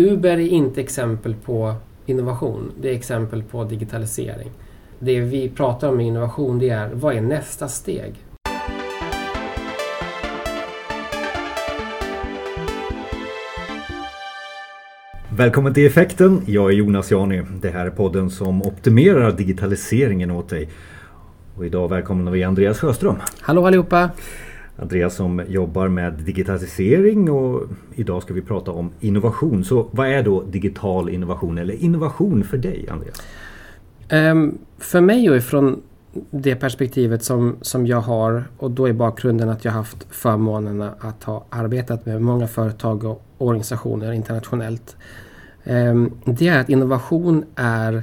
Uber 0.00 0.30
är 0.30 0.38
inte 0.38 0.80
exempel 0.80 1.34
på 1.34 1.74
innovation. 2.06 2.72
Det 2.80 2.90
är 2.90 2.94
exempel 2.94 3.42
på 3.42 3.64
digitalisering. 3.64 4.50
Det 4.98 5.20
vi 5.20 5.48
pratar 5.48 5.88
om 5.88 5.96
med 5.96 6.06
innovation 6.06 6.58
det 6.58 6.68
är 6.68 6.90
vad 6.94 7.16
är 7.16 7.20
nästa 7.20 7.68
steg? 7.68 8.14
Välkommen 15.36 15.74
till 15.74 15.86
Effekten. 15.86 16.42
Jag 16.46 16.70
är 16.70 16.74
Jonas 16.74 17.10
Jani. 17.10 17.42
Det 17.62 17.70
här 17.70 17.86
är 17.86 17.90
podden 17.90 18.30
som 18.30 18.62
optimerar 18.62 19.32
digitaliseringen 19.32 20.30
åt 20.30 20.48
dig. 20.48 20.68
Och 21.56 21.66
idag 21.66 21.88
välkomnar 21.88 22.32
vi 22.32 22.44
Andreas 22.44 22.78
Sjöström. 22.78 23.16
Hallå 23.40 23.66
allihopa! 23.66 24.10
Andreas 24.80 25.14
som 25.14 25.42
jobbar 25.48 25.88
med 25.88 26.12
digitalisering 26.12 27.30
och 27.30 27.62
idag 27.94 28.22
ska 28.22 28.34
vi 28.34 28.42
prata 28.42 28.70
om 28.70 28.90
innovation. 29.00 29.64
Så 29.64 29.88
vad 29.90 30.08
är 30.08 30.22
då 30.22 30.42
digital 30.42 31.08
innovation 31.08 31.58
eller 31.58 31.74
innovation 31.74 32.44
för 32.44 32.58
dig 32.58 32.88
Andreas? 32.90 33.22
Um, 34.12 34.58
för 34.78 35.00
mig 35.00 35.30
och 35.30 35.36
ifrån 35.36 35.82
det 36.30 36.56
perspektivet 36.56 37.24
som, 37.24 37.56
som 37.60 37.86
jag 37.86 38.00
har 38.00 38.44
och 38.58 38.70
då 38.70 38.88
är 38.88 38.92
bakgrunden 38.92 39.48
att 39.48 39.64
jag 39.64 39.72
haft 39.72 40.06
förmånen 40.10 40.82
att 41.00 41.24
ha 41.24 41.44
arbetat 41.50 42.06
med 42.06 42.22
många 42.22 42.48
företag 42.48 43.04
och 43.04 43.22
organisationer 43.38 44.12
internationellt. 44.12 44.96
Um, 45.64 46.12
det 46.24 46.48
är 46.48 46.60
att 46.60 46.68
innovation 46.68 47.44
är 47.56 48.02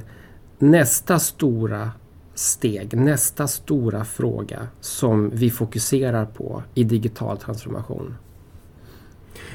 nästa 0.58 1.18
stora 1.18 1.90
steg, 2.38 2.96
nästa 2.96 3.46
stora 3.46 4.04
fråga 4.04 4.68
som 4.80 5.30
vi 5.34 5.50
fokuserar 5.50 6.24
på 6.24 6.62
i 6.74 6.84
digital 6.84 7.38
transformation. 7.38 8.14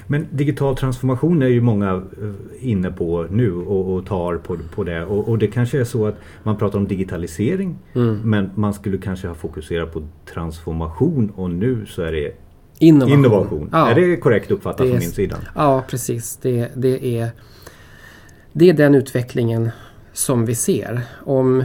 Men 0.07 0.27
digital 0.31 0.77
transformation 0.77 1.41
är 1.41 1.47
ju 1.47 1.61
många 1.61 1.93
eh, 1.93 2.69
inne 2.69 2.91
på 2.91 3.27
nu 3.29 3.53
och, 3.53 3.93
och 3.93 4.05
tar 4.05 4.35
på, 4.35 4.57
på 4.75 4.83
det. 4.83 5.05
Och, 5.05 5.29
och, 5.29 5.37
det 5.37 5.47
kanske 5.47 5.79
är 5.79 5.83
så 5.83 6.07
att 6.07 6.15
man 6.43 6.57
pratar 6.57 6.79
om 6.79 6.87
digitalisering 6.87 7.77
mm. 7.93 8.19
men 8.23 8.49
man 8.55 8.73
skulle 8.73 8.97
kanske 8.97 9.27
ha 9.27 9.35
fokuserat 9.35 9.93
på 9.93 10.07
transformation 10.33 11.31
och 11.35 11.49
nu 11.49 11.85
så 11.85 12.01
är 12.01 12.11
det 12.11 12.35
innovation. 12.79 13.19
innovation. 13.19 13.69
Ja. 13.71 13.89
Är 13.89 13.95
det 13.95 14.17
korrekt 14.17 14.51
uppfattat 14.51 14.77
det 14.77 14.83
är, 14.83 14.89
från 14.89 14.99
min 14.99 15.11
sida? 15.11 15.37
Ja 15.55 15.83
precis. 15.89 16.37
Det, 16.41 16.69
det, 16.75 17.17
är, 17.17 17.29
det 18.53 18.69
är 18.69 18.73
den 18.73 18.95
utvecklingen 18.95 19.69
som 20.13 20.45
vi 20.45 20.55
ser. 20.55 21.01
Om 21.25 21.63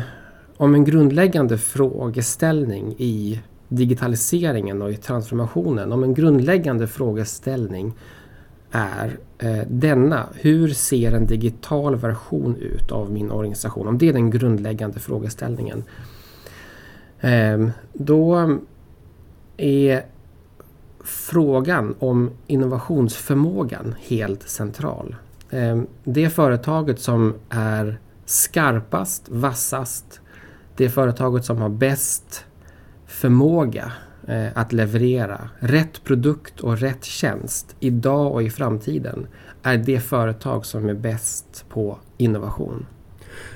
om 0.58 0.74
en 0.74 0.84
grundläggande 0.84 1.58
frågeställning 1.58 2.94
i 2.98 3.40
digitaliseringen 3.68 4.82
och 4.82 4.90
i 4.90 4.96
transformationen, 4.96 5.92
om 5.92 6.02
en 6.02 6.14
grundläggande 6.14 6.86
frågeställning 6.86 7.92
är 8.70 9.18
eh, 9.38 9.66
denna. 9.68 10.26
Hur 10.34 10.68
ser 10.68 11.12
en 11.12 11.26
digital 11.26 11.96
version 11.96 12.56
ut 12.56 12.92
av 12.92 13.12
min 13.12 13.30
organisation? 13.30 13.88
Om 13.88 13.98
det 13.98 14.08
är 14.08 14.12
den 14.12 14.30
grundläggande 14.30 15.00
frågeställningen. 15.00 15.84
Eh, 17.20 17.68
då 17.92 18.58
är 19.56 20.02
frågan 21.04 21.94
om 21.98 22.30
innovationsförmågan 22.46 23.94
helt 24.08 24.48
central. 24.48 25.16
Eh, 25.50 25.80
det 26.04 26.30
företaget 26.30 27.00
som 27.00 27.34
är 27.48 27.98
skarpast, 28.24 29.28
vassast, 29.28 30.20
det 30.78 30.88
företaget 30.88 31.44
som 31.44 31.58
har 31.58 31.68
bäst 31.68 32.44
förmåga 33.06 33.92
eh, 34.28 34.46
att 34.54 34.72
leverera 34.72 35.48
rätt 35.58 36.04
produkt 36.04 36.60
och 36.60 36.78
rätt 36.78 37.04
tjänst 37.04 37.76
idag 37.80 38.32
och 38.32 38.42
i 38.42 38.50
framtiden 38.50 39.26
är 39.62 39.76
det 39.76 40.00
företag 40.00 40.66
som 40.66 40.88
är 40.88 40.94
bäst 40.94 41.64
på 41.68 41.98
innovation. 42.16 42.86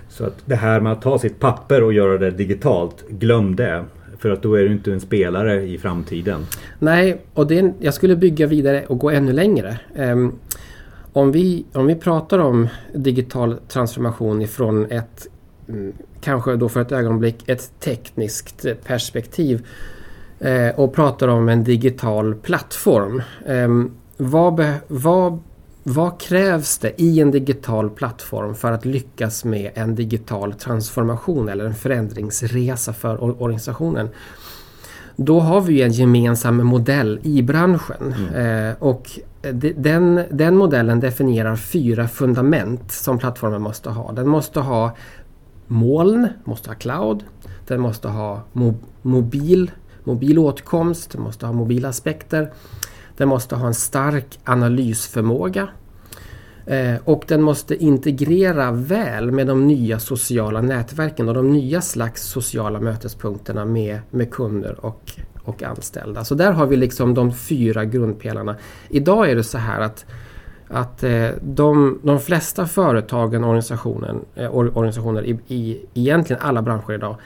Så 0.08 0.24
att 0.24 0.42
det 0.44 0.56
här 0.56 0.80
med 0.80 0.92
att 0.92 1.02
ta 1.02 1.18
sitt 1.18 1.40
papper 1.40 1.82
och 1.82 1.92
göra 1.92 2.18
det 2.18 2.30
digitalt, 2.30 3.08
glöm 3.08 3.56
det. 3.56 3.84
För 4.18 4.30
att 4.30 4.42
då 4.42 4.54
är 4.54 4.62
du 4.62 4.72
inte 4.72 4.92
en 4.92 5.00
spelare 5.00 5.62
i 5.62 5.78
framtiden. 5.78 6.46
Nej, 6.78 7.22
och 7.34 7.46
det, 7.46 7.72
jag 7.80 7.94
skulle 7.94 8.16
bygga 8.16 8.46
vidare 8.46 8.84
och 8.86 8.98
gå 8.98 9.10
ännu 9.10 9.32
längre. 9.32 9.78
Um, 9.96 10.38
om, 11.12 11.32
vi, 11.32 11.64
om 11.72 11.86
vi 11.86 11.94
pratar 11.94 12.38
om 12.38 12.68
digital 12.94 13.56
transformation 13.68 14.42
ifrån 14.42 14.86
ett 14.90 15.28
kanske 16.20 16.56
då 16.56 16.68
för 16.68 16.80
ett 16.80 16.92
ögonblick 16.92 17.48
ett 17.48 17.80
tekniskt 17.80 18.66
perspektiv 18.84 19.66
eh, 20.38 20.68
och 20.68 20.94
pratar 20.94 21.28
om 21.28 21.48
en 21.48 21.64
digital 21.64 22.34
plattform. 22.34 23.22
Eh, 23.46 23.68
vad, 24.16 24.64
vad, 24.88 25.42
vad 25.82 26.20
krävs 26.20 26.78
det 26.78 27.02
i 27.02 27.20
en 27.20 27.30
digital 27.30 27.90
plattform 27.90 28.54
för 28.54 28.72
att 28.72 28.84
lyckas 28.84 29.44
med 29.44 29.70
en 29.74 29.94
digital 29.94 30.52
transformation 30.52 31.48
eller 31.48 31.64
en 31.64 31.74
förändringsresa 31.74 32.92
för 32.92 33.42
organisationen? 33.42 34.08
Då 35.16 35.40
har 35.40 35.60
vi 35.60 35.82
en 35.82 35.92
gemensam 35.92 36.66
modell 36.66 37.20
i 37.22 37.42
branschen 37.42 38.14
mm. 38.18 38.68
eh, 38.68 38.74
och 38.78 39.10
den, 39.76 40.22
den 40.30 40.56
modellen 40.56 41.00
definierar 41.00 41.56
fyra 41.56 42.08
fundament 42.08 42.92
som 42.92 43.18
plattformen 43.18 43.62
måste 43.62 43.90
ha. 43.90 44.12
Den 44.12 44.28
måste 44.28 44.60
ha 44.60 44.96
moln, 45.66 46.28
måste 46.44 46.70
ha 46.70 46.74
cloud. 46.74 47.24
Den 47.66 47.80
måste 47.80 48.08
ha 48.08 48.42
mo 48.52 48.74
mobil, 49.02 49.70
mobil 50.04 50.38
åtkomst, 50.38 51.10
den 51.10 51.22
måste 51.22 51.46
ha 51.46 51.52
mobila 51.52 51.88
aspekter. 51.88 52.52
Den 53.16 53.28
måste 53.28 53.56
ha 53.56 53.66
en 53.66 53.74
stark 53.74 54.38
analysförmåga. 54.44 55.68
Eh, 56.66 56.94
och 57.04 57.24
den 57.28 57.42
måste 57.42 57.84
integrera 57.84 58.70
väl 58.70 59.32
med 59.32 59.46
de 59.46 59.66
nya 59.66 59.98
sociala 59.98 60.60
nätverken 60.60 61.28
och 61.28 61.34
de 61.34 61.52
nya 61.52 61.80
slags 61.80 62.22
sociala 62.22 62.80
mötespunkterna 62.80 63.64
med, 63.64 64.00
med 64.10 64.30
kunder 64.30 64.84
och, 64.84 65.12
och 65.44 65.62
anställda. 65.62 66.24
Så 66.24 66.34
där 66.34 66.52
har 66.52 66.66
vi 66.66 66.76
liksom 66.76 67.14
de 67.14 67.32
fyra 67.32 67.84
grundpelarna. 67.84 68.56
Idag 68.88 69.30
är 69.30 69.36
det 69.36 69.44
så 69.44 69.58
här 69.58 69.80
att 69.80 70.04
att 70.72 71.02
eh, 71.02 71.28
de, 71.40 72.00
de 72.02 72.20
flesta 72.20 72.66
företagen 72.66 73.44
och 73.44 73.50
organisationen, 73.50 74.20
eh, 74.34 74.56
organisationer 74.56 75.24
i, 75.24 75.38
i 75.46 75.80
egentligen 75.94 76.42
alla 76.42 76.62
branscher 76.62 76.92
idag 76.92 77.16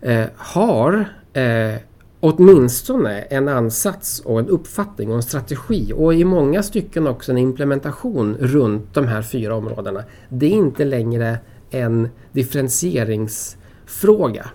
eh, 0.00 0.24
har 0.36 1.08
eh, 1.32 1.74
åtminstone 2.20 3.22
en 3.22 3.48
ansats 3.48 4.20
och 4.20 4.38
en 4.38 4.48
uppfattning 4.48 5.10
och 5.10 5.16
en 5.16 5.22
strategi 5.22 5.92
och 5.96 6.14
i 6.14 6.24
många 6.24 6.62
stycken 6.62 7.06
också 7.06 7.32
en 7.32 7.38
implementation 7.38 8.36
runt 8.40 8.94
de 8.94 9.06
här 9.06 9.22
fyra 9.22 9.54
områdena. 9.54 10.04
Det 10.28 10.46
är 10.46 10.50
inte 10.50 10.84
längre 10.84 11.38
en 11.70 12.08
differentieringsfråga. 12.32 14.46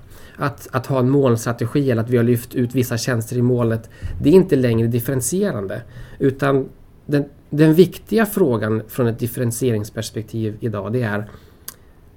Att, 0.42 0.68
att 0.72 0.86
ha 0.86 1.00
en 1.00 1.10
målstrategi 1.10 1.92
eller 1.92 2.02
att 2.02 2.10
vi 2.10 2.18
har 2.18 2.24
lyft 2.24 2.56
ut 2.56 2.76
vissa 2.76 2.98
tjänster 2.98 3.38
i 3.38 3.42
molnet, 3.42 3.90
det 4.22 4.30
är 4.30 4.34
inte 4.34 4.56
längre 4.56 4.88
differentierande. 4.88 5.82
Utan 6.20 6.70
den, 7.10 7.26
den 7.50 7.74
viktiga 7.74 8.26
frågan 8.26 8.82
från 8.88 9.08
ett 9.08 9.20
differentieringsperspektiv 9.20 10.58
idag 10.60 10.94
det 10.94 11.02
är 11.02 11.30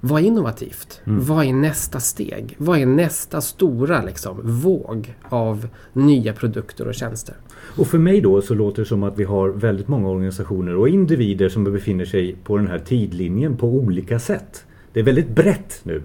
vad 0.04 0.22
är 0.22 0.26
innovativt? 0.26 1.00
Mm. 1.04 1.24
Vad 1.24 1.44
är 1.44 1.52
nästa 1.52 2.00
steg? 2.00 2.54
Vad 2.58 2.78
är 2.78 2.86
nästa 2.86 3.40
stora 3.40 4.02
liksom, 4.02 4.40
våg 4.42 5.14
av 5.28 5.68
nya 5.92 6.32
produkter 6.32 6.88
och 6.88 6.94
tjänster? 6.94 7.34
Och 7.76 7.86
för 7.86 7.98
mig 7.98 8.20
då 8.20 8.42
så 8.42 8.54
låter 8.54 8.82
det 8.82 8.88
som 8.88 9.02
att 9.02 9.18
vi 9.18 9.24
har 9.24 9.48
väldigt 9.48 9.88
många 9.88 10.08
organisationer 10.08 10.76
och 10.76 10.88
individer 10.88 11.48
som 11.48 11.64
befinner 11.64 12.04
sig 12.04 12.36
på 12.44 12.56
den 12.56 12.66
här 12.66 12.78
tidlinjen 12.78 13.56
på 13.56 13.66
olika 13.68 14.18
sätt. 14.18 14.64
Det 14.92 15.00
är 15.00 15.04
väldigt 15.04 15.28
brett 15.28 15.80
nu. 15.82 16.02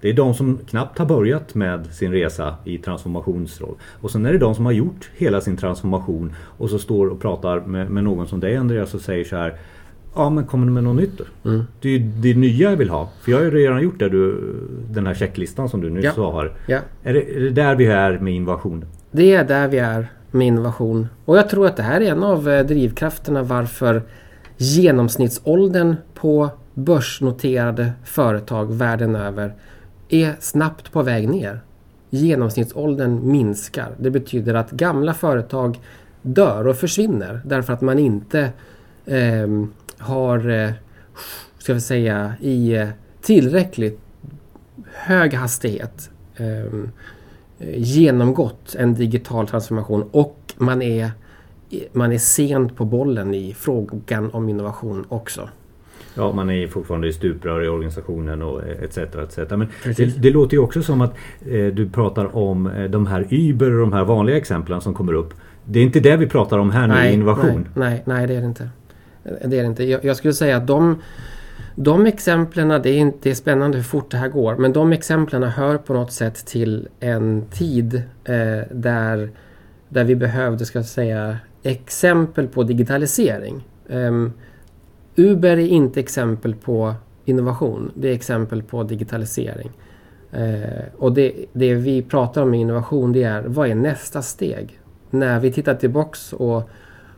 Det 0.00 0.08
är 0.08 0.12
de 0.12 0.34
som 0.34 0.58
knappt 0.58 0.98
har 0.98 1.06
börjat 1.06 1.54
med 1.54 1.86
sin 1.86 2.12
resa 2.12 2.54
i 2.64 2.78
transformationsroll. 2.78 3.74
Och 4.00 4.10
sen 4.10 4.26
är 4.26 4.32
det 4.32 4.38
de 4.38 4.54
som 4.54 4.64
har 4.64 4.72
gjort 4.72 5.10
hela 5.16 5.40
sin 5.40 5.56
transformation 5.56 6.34
och 6.58 6.70
så 6.70 6.78
står 6.78 7.06
och 7.06 7.20
pratar 7.20 7.60
med, 7.60 7.90
med 7.90 8.04
någon 8.04 8.26
som 8.26 8.40
dig 8.40 8.56
Andreas 8.56 8.94
och 8.94 9.00
säger 9.00 9.24
så 9.24 9.36
här 9.36 9.54
Ja 10.14 10.30
men 10.30 10.46
kommer 10.46 10.66
du 10.66 10.72
med 10.72 10.84
något 10.84 10.96
nytt 10.96 11.18
då? 11.18 11.50
Mm. 11.50 11.64
Det 11.80 11.88
är 11.88 11.98
det 11.98 12.34
nya 12.34 12.70
jag 12.70 12.76
vill 12.76 12.90
ha. 12.90 13.10
För 13.20 13.30
jag 13.30 13.38
har 13.38 13.44
ju 13.44 13.50
redan 13.50 13.82
gjort 13.82 13.98
det 13.98 14.08
du, 14.08 14.54
den 14.90 15.06
här 15.06 15.14
checklistan 15.14 15.68
som 15.68 15.80
du 15.80 15.90
nyss 15.90 16.04
ja. 16.16 16.30
har. 16.30 16.52
Ja. 16.66 16.78
Är, 17.02 17.14
det, 17.14 17.36
är 17.36 17.40
det 17.40 17.50
där 17.50 17.74
vi 17.74 17.86
är 17.86 18.18
med 18.18 18.34
innovation? 18.34 18.84
Det 19.10 19.34
är 19.34 19.44
där 19.44 19.68
vi 19.68 19.78
är 19.78 20.06
med 20.30 20.46
innovation. 20.46 21.06
Och 21.24 21.36
jag 21.36 21.48
tror 21.48 21.66
att 21.66 21.76
det 21.76 21.82
här 21.82 22.00
är 22.00 22.10
en 22.12 22.24
av 22.24 22.48
eh, 22.48 22.66
drivkrafterna 22.66 23.42
varför 23.42 24.02
genomsnittsåldern 24.56 25.96
på 26.14 26.50
börsnoterade 26.74 27.92
företag 28.04 28.74
världen 28.74 29.16
över 29.16 29.54
är 30.08 30.36
snabbt 30.40 30.92
på 30.92 31.02
väg 31.02 31.28
ner. 31.28 31.60
Genomsnittsåldern 32.10 33.30
minskar. 33.32 33.94
Det 33.98 34.10
betyder 34.10 34.54
att 34.54 34.70
gamla 34.70 35.14
företag 35.14 35.80
dör 36.22 36.66
och 36.66 36.76
försvinner 36.76 37.40
därför 37.44 37.72
att 37.72 37.80
man 37.80 37.98
inte 37.98 38.50
eh, 39.06 39.48
har, 39.98 40.48
eh, 40.48 40.70
ska 41.58 41.74
vi 41.74 41.80
säga, 41.80 42.34
i 42.40 42.76
eh, 42.76 42.88
tillräckligt 43.22 44.00
hög 44.92 45.34
hastighet 45.34 46.10
eh, 46.36 46.90
genomgått 47.76 48.74
en 48.74 48.94
digital 48.94 49.46
transformation 49.46 50.08
och 50.10 50.54
man 50.56 50.82
är, 50.82 51.10
man 51.92 52.12
är 52.12 52.18
sent 52.18 52.76
på 52.76 52.84
bollen 52.84 53.34
i 53.34 53.54
frågan 53.54 54.30
om 54.30 54.48
innovation 54.48 55.04
också. 55.08 55.48
Ja, 56.18 56.32
man 56.32 56.50
är 56.50 56.66
fortfarande 56.66 57.08
i 57.08 57.12
stuprör 57.12 57.64
i 57.64 57.68
organisationen 57.68 58.42
och 58.42 58.62
etc. 58.82 58.98
etc. 58.98 59.38
Men 59.50 59.66
det, 59.96 60.22
det, 60.22 60.30
låter 60.30 60.56
ju 60.56 60.62
också 60.62 60.82
som 60.82 61.00
att 61.00 61.14
eh, 61.46 61.66
du 61.66 61.88
pratar 61.88 62.36
om 62.36 62.66
eh, 62.66 62.84
de 62.84 63.06
här 63.06 63.26
Uber 63.30 63.72
och 63.72 63.80
de 63.80 63.92
här 63.92 64.04
vanliga 64.04 64.36
exemplen 64.36 64.80
som 64.80 64.94
kommer 64.94 65.12
upp. 65.12 65.34
Det 65.64 65.78
är 65.78 65.82
inte 65.82 66.00
det 66.00 66.16
vi 66.16 66.26
pratar 66.26 66.58
om 66.58 66.70
här 66.70 66.86
nu 66.86 66.94
nej, 66.94 67.10
i 67.10 67.14
innovation? 67.14 67.68
Nej, 67.74 67.90
nej, 67.90 68.02
nej, 68.04 68.26
det 68.26 68.34
är 68.34 68.40
det 68.40 68.46
inte. 68.46 68.68
Det 69.22 69.58
är 69.58 69.62
det 69.62 69.66
inte. 69.66 69.84
Jag, 69.84 70.04
jag 70.04 70.16
skulle 70.16 70.34
säga 70.34 70.56
att 70.56 70.66
de 70.66 70.96
de 71.80 72.06
exemplen, 72.06 72.68
det 72.68 72.90
är, 72.90 72.98
inte, 72.98 73.18
det 73.22 73.30
är 73.30 73.34
spännande 73.34 73.76
hur 73.76 73.84
fort 73.84 74.10
det 74.10 74.16
här 74.16 74.28
går, 74.28 74.56
men 74.56 74.72
de 74.72 74.92
exemplen 74.92 75.42
hör 75.42 75.78
på 75.78 75.94
något 75.94 76.12
sätt 76.12 76.46
till 76.46 76.88
en 77.00 77.44
tid 77.50 77.94
eh, 78.24 78.62
där, 78.70 79.30
där 79.88 80.04
vi 80.04 80.16
behövde, 80.16 80.64
ska 80.64 80.78
jag 80.78 80.86
säga, 80.86 81.38
exempel 81.62 82.48
på 82.48 82.62
digitalisering. 82.62 83.68
Um, 83.86 84.32
Uber 85.18 85.56
är 85.56 85.66
inte 85.66 86.00
exempel 86.00 86.54
på 86.54 86.94
innovation, 87.24 87.90
det 87.94 88.08
är 88.08 88.12
exempel 88.12 88.62
på 88.62 88.82
digitalisering. 88.82 89.70
Eh, 90.32 90.84
och 90.96 91.12
det, 91.12 91.32
det 91.52 91.74
vi 91.74 92.02
pratar 92.02 92.42
om 92.42 92.54
i 92.54 92.60
innovation 92.60 93.12
det 93.12 93.22
är, 93.22 93.42
vad 93.42 93.68
är 93.68 93.74
nästa 93.74 94.22
steg? 94.22 94.80
När 95.10 95.40
vi 95.40 95.52
tittar 95.52 95.74
tillbaks 95.74 96.32
och 96.32 96.70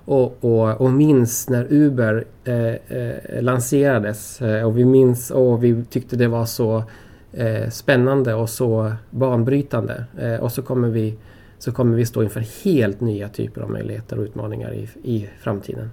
och, 0.04 0.44
och, 0.44 0.80
och 0.80 0.90
minns 0.90 1.48
när 1.48 1.66
Uber 1.72 2.24
eh, 2.44 2.56
eh, 2.66 3.42
lanserades 3.42 4.42
eh, 4.42 4.66
och 4.66 4.78
vi 4.78 4.84
minns 4.84 5.30
och 5.30 5.64
vi 5.64 5.84
tyckte 5.84 6.16
det 6.16 6.28
var 6.28 6.46
så 6.46 6.84
eh, 7.32 7.68
spännande 7.70 8.34
och 8.34 8.50
så 8.50 8.92
banbrytande. 9.10 10.04
Eh, 10.18 10.34
och 10.34 10.52
så 10.52 10.62
kommer, 10.62 10.88
vi, 10.88 11.18
så 11.60 11.72
kommer 11.72 11.96
vi 11.96 12.06
stå 12.06 12.22
inför 12.22 12.64
helt 12.64 13.00
nya 13.00 13.28
typer 13.28 13.60
av 13.60 13.70
möjligheter 13.70 14.18
och 14.18 14.22
utmaningar 14.22 14.74
i, 14.74 14.88
i 15.02 15.28
framtiden. 15.40 15.90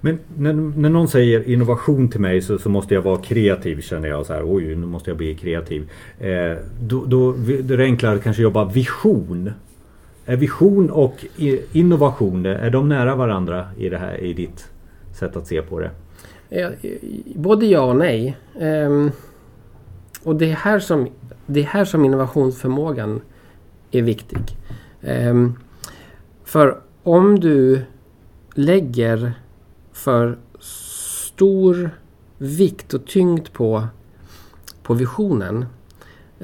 Men 0.00 0.18
när, 0.36 0.52
när 0.52 0.90
någon 0.90 1.08
säger 1.08 1.48
innovation 1.48 2.08
till 2.08 2.20
mig 2.20 2.42
så, 2.42 2.58
så 2.58 2.68
måste 2.68 2.94
jag 2.94 3.02
vara 3.02 3.18
kreativ 3.18 3.80
känner 3.80 4.08
jag. 4.08 4.26
så 4.26 4.32
här, 4.32 4.42
Oj, 4.46 4.76
nu 4.76 4.86
måste 4.86 5.10
jag 5.10 5.16
bli 5.16 5.34
kreativ. 5.34 5.90
Eh, 6.18 6.56
då, 6.80 7.04
då, 7.04 7.32
då 7.62 7.74
är 7.74 7.76
det 7.76 7.84
enklare 7.84 8.16
att 8.16 8.22
kanske 8.22 8.42
jobba 8.42 8.64
vision. 8.64 9.50
Är 10.26 10.36
vision 10.36 10.90
och 10.90 11.24
innovation, 11.72 12.46
är 12.46 12.70
de 12.70 12.88
nära 12.88 13.14
varandra 13.14 13.66
i, 13.78 13.88
det 13.88 13.98
här, 13.98 14.20
i 14.24 14.32
ditt 14.32 14.68
sätt 15.14 15.36
att 15.36 15.46
se 15.46 15.62
på 15.62 15.80
det? 15.80 15.90
Både 17.34 17.66
ja 17.66 17.80
och 17.80 17.96
nej. 17.96 18.36
Um, 18.60 19.10
och 20.22 20.36
det 20.36 20.50
är, 20.50 20.54
här 20.54 20.78
som, 20.78 21.08
det 21.46 21.60
är 21.60 21.64
här 21.64 21.84
som 21.84 22.04
innovationsförmågan 22.04 23.20
är 23.90 24.02
viktig. 24.02 24.38
Um, 25.06 25.58
för 26.44 26.80
om 27.02 27.40
du 27.40 27.82
lägger 28.54 29.32
för 29.92 30.38
stor 30.60 31.90
vikt 32.38 32.94
och 32.94 33.06
tyngd 33.06 33.52
på, 33.52 33.86
på 34.82 34.94
visionen. 34.94 35.64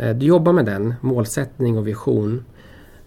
Uh, 0.00 0.10
du 0.10 0.26
jobbar 0.26 0.52
med 0.52 0.64
den, 0.64 0.94
målsättning 1.00 1.78
och 1.78 1.86
vision. 1.88 2.44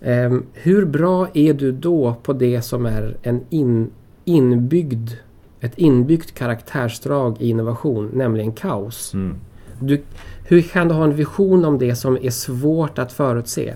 Um, 0.01 0.45
hur 0.53 0.85
bra 0.85 1.27
är 1.33 1.53
du 1.53 1.71
då 1.71 2.15
på 2.23 2.33
det 2.33 2.61
som 2.61 2.85
är 2.85 3.17
en 3.21 3.41
in, 3.49 3.91
inbyggd, 4.25 5.11
ett 5.59 5.77
inbyggt 5.77 6.33
karaktärsdrag 6.33 7.41
i 7.41 7.49
innovation, 7.49 8.11
nämligen 8.13 8.51
kaos? 8.51 9.13
Mm. 9.13 9.35
Du, 9.79 10.01
hur 10.47 10.61
kan 10.61 10.87
du 10.87 10.93
ha 10.93 11.03
en 11.03 11.15
vision 11.15 11.65
om 11.65 11.77
det 11.77 11.95
som 11.95 12.17
är 12.21 12.29
svårt 12.29 12.99
att 12.99 13.11
förutse? 13.11 13.75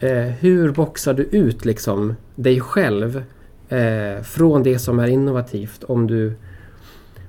Eh, 0.00 0.10
hur 0.10 0.72
boxar 0.72 1.14
du 1.14 1.22
ut 1.22 1.64
liksom 1.64 2.14
dig 2.34 2.60
själv 2.60 3.22
eh, 3.68 4.22
från 4.22 4.62
det 4.62 4.78
som 4.78 4.98
är 4.98 5.06
innovativt 5.06 5.84
om 5.84 6.06
du 6.06 6.34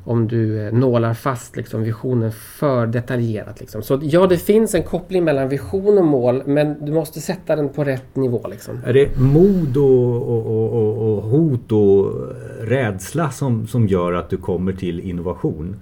om 0.08 0.28
du 0.28 0.68
eh, 0.68 0.74
nålar 0.74 1.14
fast 1.14 1.56
liksom, 1.56 1.84
visionen 1.84 2.31
för 2.31 2.88
detaljerat. 2.88 3.60
Liksom. 3.60 3.81
Så 3.81 4.00
ja, 4.02 4.28
det 4.28 4.38
finns 4.38 4.75
en 4.75 4.84
koppling 4.84 5.24
mellan 5.24 5.50
vision 5.50 5.98
och 5.98 6.06
mål 6.06 6.44
men 6.46 6.86
du 6.86 6.92
måste 6.92 7.22
sätta 7.22 7.56
den 7.56 7.69
på 7.69 7.84
rätt 7.84 8.16
nivå. 8.16 8.48
Liksom. 8.50 8.80
Är 8.86 8.94
det 8.94 9.19
mod 9.19 9.78
och, 9.78 10.30
och, 10.30 10.74
och, 10.74 11.18
och, 11.18 11.24
hot 11.24 11.72
och 11.72 12.14
rädsla 12.62 13.31
som, 13.31 13.68
som 13.68 13.88
gör 13.88 14.14
att 14.14 14.30
du 14.30 14.38
kommer 14.38 14.74
till 14.74 15.00
innovation? 15.00 15.75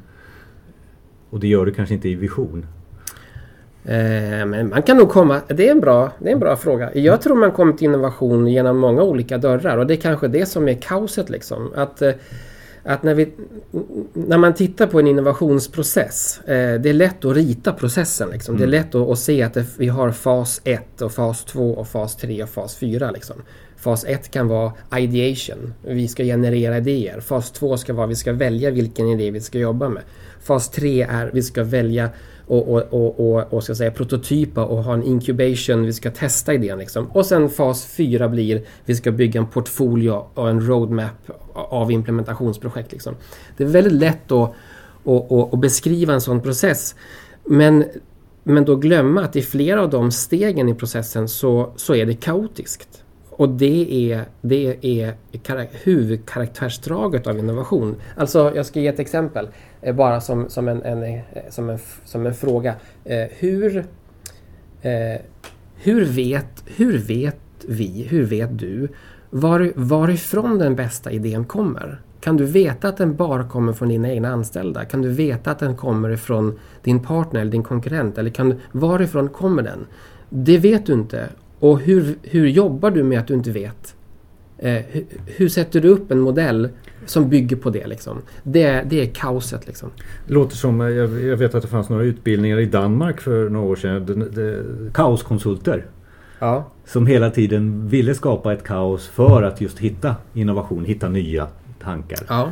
Och 1.29 1.39
det 1.39 1.47
gör 1.47 1.65
du 1.65 1.71
kanske 1.71 1.95
inte 1.95 2.09
i 2.09 2.15
vision? 2.15 2.65
Eh, 3.87 4.45
men 4.45 4.69
man 4.69 4.83
kan 4.83 4.97
nog 4.97 5.09
komma... 5.09 5.41
Det 5.47 5.67
är, 5.67 5.71
en 5.71 5.79
bra, 5.79 6.11
det 6.19 6.29
är 6.29 6.33
en 6.33 6.39
bra 6.39 6.55
fråga. 6.55 6.95
Jag 6.95 7.21
tror 7.21 7.35
man 7.35 7.51
kommer 7.51 7.73
till 7.73 7.85
innovation 7.85 8.47
genom 8.47 8.77
många 8.77 9.03
olika 9.03 9.37
dörrar 9.37 9.77
och 9.77 9.87
det 9.87 9.93
är 9.93 10.01
kanske 10.01 10.27
det 10.27 10.45
som 10.45 10.67
är 10.67 10.73
kaoset. 10.73 11.29
Liksom. 11.29 11.71
Att... 11.75 12.01
Eh, 12.01 12.11
att 12.87 13.03
när, 13.03 13.13
vi, 13.13 13.31
när 14.13 14.37
man 14.37 14.53
tittar 14.53 14.87
på 14.87 14.99
en 14.99 15.07
innovationsprocess, 15.07 16.39
eh, 16.39 16.81
det 16.81 16.89
är 16.89 16.93
lätt 16.93 17.25
att 17.25 17.35
rita 17.35 17.73
processen. 17.73 18.29
Liksom. 18.29 18.55
Mm. 18.55 18.59
Det 18.59 18.77
är 18.77 18.79
mm. 18.79 18.85
lätt 18.85 18.95
att, 18.95 19.09
att 19.09 19.19
se 19.19 19.43
att 19.43 19.53
det, 19.53 19.65
vi 19.77 19.87
har 19.87 20.11
fas 20.11 20.61
1 20.63 21.01
och 21.01 21.11
fas 21.11 21.45
2 21.45 21.71
och 21.71 21.87
fas 21.87 22.15
3 22.15 22.43
och 22.43 22.49
fas 22.49 22.75
4. 22.75 23.11
Liksom. 23.11 23.35
Fas 23.85 24.05
1 24.05 24.31
kan 24.31 24.47
vara 24.47 24.73
ideation, 24.97 25.73
vi 25.81 26.07
ska 26.07 26.23
generera 26.23 26.77
idéer. 26.77 27.19
Fas 27.19 27.51
2 27.51 27.77
ska 27.77 27.93
vara 27.93 28.07
vi 28.07 28.15
ska 28.15 28.33
välja 28.33 28.71
vilken 28.71 29.07
idé 29.07 29.31
vi 29.31 29.41
ska 29.41 29.59
jobba 29.59 29.89
med. 29.89 30.03
Fas 30.43 30.69
3 30.69 31.01
är 31.01 31.31
vi 31.33 31.41
ska 31.43 31.63
välja 31.63 32.09
och, 32.47 32.73
och, 32.73 32.83
och, 32.93 33.19
och, 33.19 33.53
och 33.53 33.63
ska 33.63 33.75
säga, 33.75 33.91
prototypa 33.91 34.65
och 34.65 34.83
ha 34.83 34.93
en 34.93 35.03
incubation, 35.03 35.85
vi 35.85 35.93
ska 35.93 36.11
testa 36.11 36.53
idén. 36.53 36.77
Liksom. 36.77 37.07
Och 37.07 37.25
sen 37.25 37.49
fas 37.49 37.85
4 37.85 38.29
blir 38.29 38.61
vi 38.85 38.95
ska 38.95 39.11
bygga 39.11 39.39
en 39.39 39.47
portfolio 39.47 40.23
och 40.33 40.49
en 40.49 40.67
roadmap 40.67 41.29
av 41.53 41.91
implementationsprojekt. 41.91 42.91
Liksom. 42.91 43.15
Det 43.57 43.63
är 43.63 43.67
väldigt 43.67 43.93
lätt 43.93 44.31
att, 44.31 44.53
att, 45.05 45.53
att, 45.53 45.59
beskriva 45.59 46.13
en 46.13 46.21
sån 46.21 46.41
process. 46.41 46.95
Men, 47.43 47.85
men 48.43 48.65
då 48.65 48.75
glömma 48.75 49.23
att 49.23 49.35
i 49.35 49.41
flera 49.41 49.81
av 49.81 49.89
de 49.89 50.11
stegen 50.11 50.69
i 50.69 50.73
processen 50.73 51.27
så, 51.27 51.73
så 51.75 51.95
är 51.95 52.05
det 52.05 52.13
kaotiskt. 52.13 53.01
Och 53.37 53.49
det 53.49 54.11
är, 54.11 54.25
det 54.41 54.77
är 54.81 55.13
huvudkaraktärsdraget 55.83 57.27
av 57.27 57.39
innovation. 57.39 57.95
Alltså, 58.17 58.51
jag 58.55 58.65
ska 58.65 58.79
ge 58.79 58.87
ett 58.87 58.99
exempel, 58.99 59.47
eh, 59.81 59.95
bara 59.95 60.21
som, 60.21 60.49
som, 60.49 60.67
en, 60.67 60.83
en, 60.83 61.03
eh, 61.03 61.21
som, 61.49 61.69
en, 61.69 61.79
som 62.05 62.25
en 62.25 62.33
fråga. 62.33 62.75
Eh, 63.03 63.25
hur, 63.37 63.77
eh, 64.81 65.21
hur, 65.75 66.05
vet, 66.05 66.63
hur 66.65 66.97
vet 66.97 67.39
vi, 67.67 68.07
hur 68.09 68.23
vet 68.23 68.59
du 68.59 68.87
var, 69.29 69.71
varifrån 69.75 70.59
den 70.59 70.75
bästa 70.75 71.11
idén 71.11 71.45
kommer? 71.45 72.01
Kan 72.19 72.37
du 72.37 72.45
veta 72.45 72.87
att 72.87 72.97
den 72.97 73.15
bara 73.15 73.49
kommer 73.49 73.73
från 73.73 73.89
dina 73.89 74.09
egna 74.09 74.29
anställda? 74.29 74.85
Kan 74.85 75.01
du 75.01 75.09
veta 75.09 75.51
att 75.51 75.59
den 75.59 75.75
kommer 75.75 76.09
ifrån 76.09 76.59
din 76.83 76.99
partner 76.99 77.41
eller 77.41 77.51
din 77.51 77.63
konkurrent? 77.63 78.17
Eller 78.17 78.29
kan, 78.29 78.61
varifrån 78.71 79.29
kommer 79.29 79.63
den? 79.63 79.85
Det 80.29 80.57
vet 80.57 80.85
du 80.85 80.93
inte. 80.93 81.29
Och 81.59 81.79
hur, 81.79 82.15
hur 82.21 82.47
jobbar 82.47 82.91
du 82.91 83.03
med 83.03 83.19
att 83.19 83.27
du 83.27 83.33
inte 83.33 83.51
vet? 83.51 83.95
Eh, 84.57 84.81
hur, 84.89 85.05
hur, 85.25 85.49
sätter 85.49 85.81
du 85.81 85.87
upp 85.87 86.11
en 86.11 86.19
modell 86.19 86.69
som 87.05 87.29
bygger 87.29 87.55
på 87.55 87.69
det? 87.69 87.87
Liksom? 87.87 88.21
Det, 88.43 88.81
det 88.89 89.01
är 89.01 89.05
kaoset. 89.05 89.67
Liksom. 89.67 89.89
Det 90.27 90.33
låter 90.33 90.55
som, 90.55 90.81
eh, 90.81 90.87
jag, 90.87 91.23
jag 91.23 91.37
vet 91.37 91.55
att 91.55 91.61
det 91.61 91.67
fanns 91.67 91.89
några 91.89 92.03
utbildningar 92.03 92.59
i 92.59 92.65
Danmark 92.65 93.21
för 93.21 93.49
några 93.49 93.65
år 93.65 93.75
sedan. 93.75 94.05
De, 94.05 94.13
de, 94.13 94.63
kaoskonsulter. 94.93 95.85
Ja. 96.39 96.71
Som 96.85 97.07
hela 97.07 97.29
tiden 97.29 97.87
ville 97.87 98.15
skapa 98.15 98.53
ett 98.53 98.63
kaos 98.63 99.07
för 99.07 99.43
att 99.43 99.61
just 99.61 99.79
hitta 99.79 100.15
innovation, 100.33 100.85
hitta 100.85 101.09
nya 101.09 101.47
tankar. 101.83 102.19
Ja. 102.27 102.51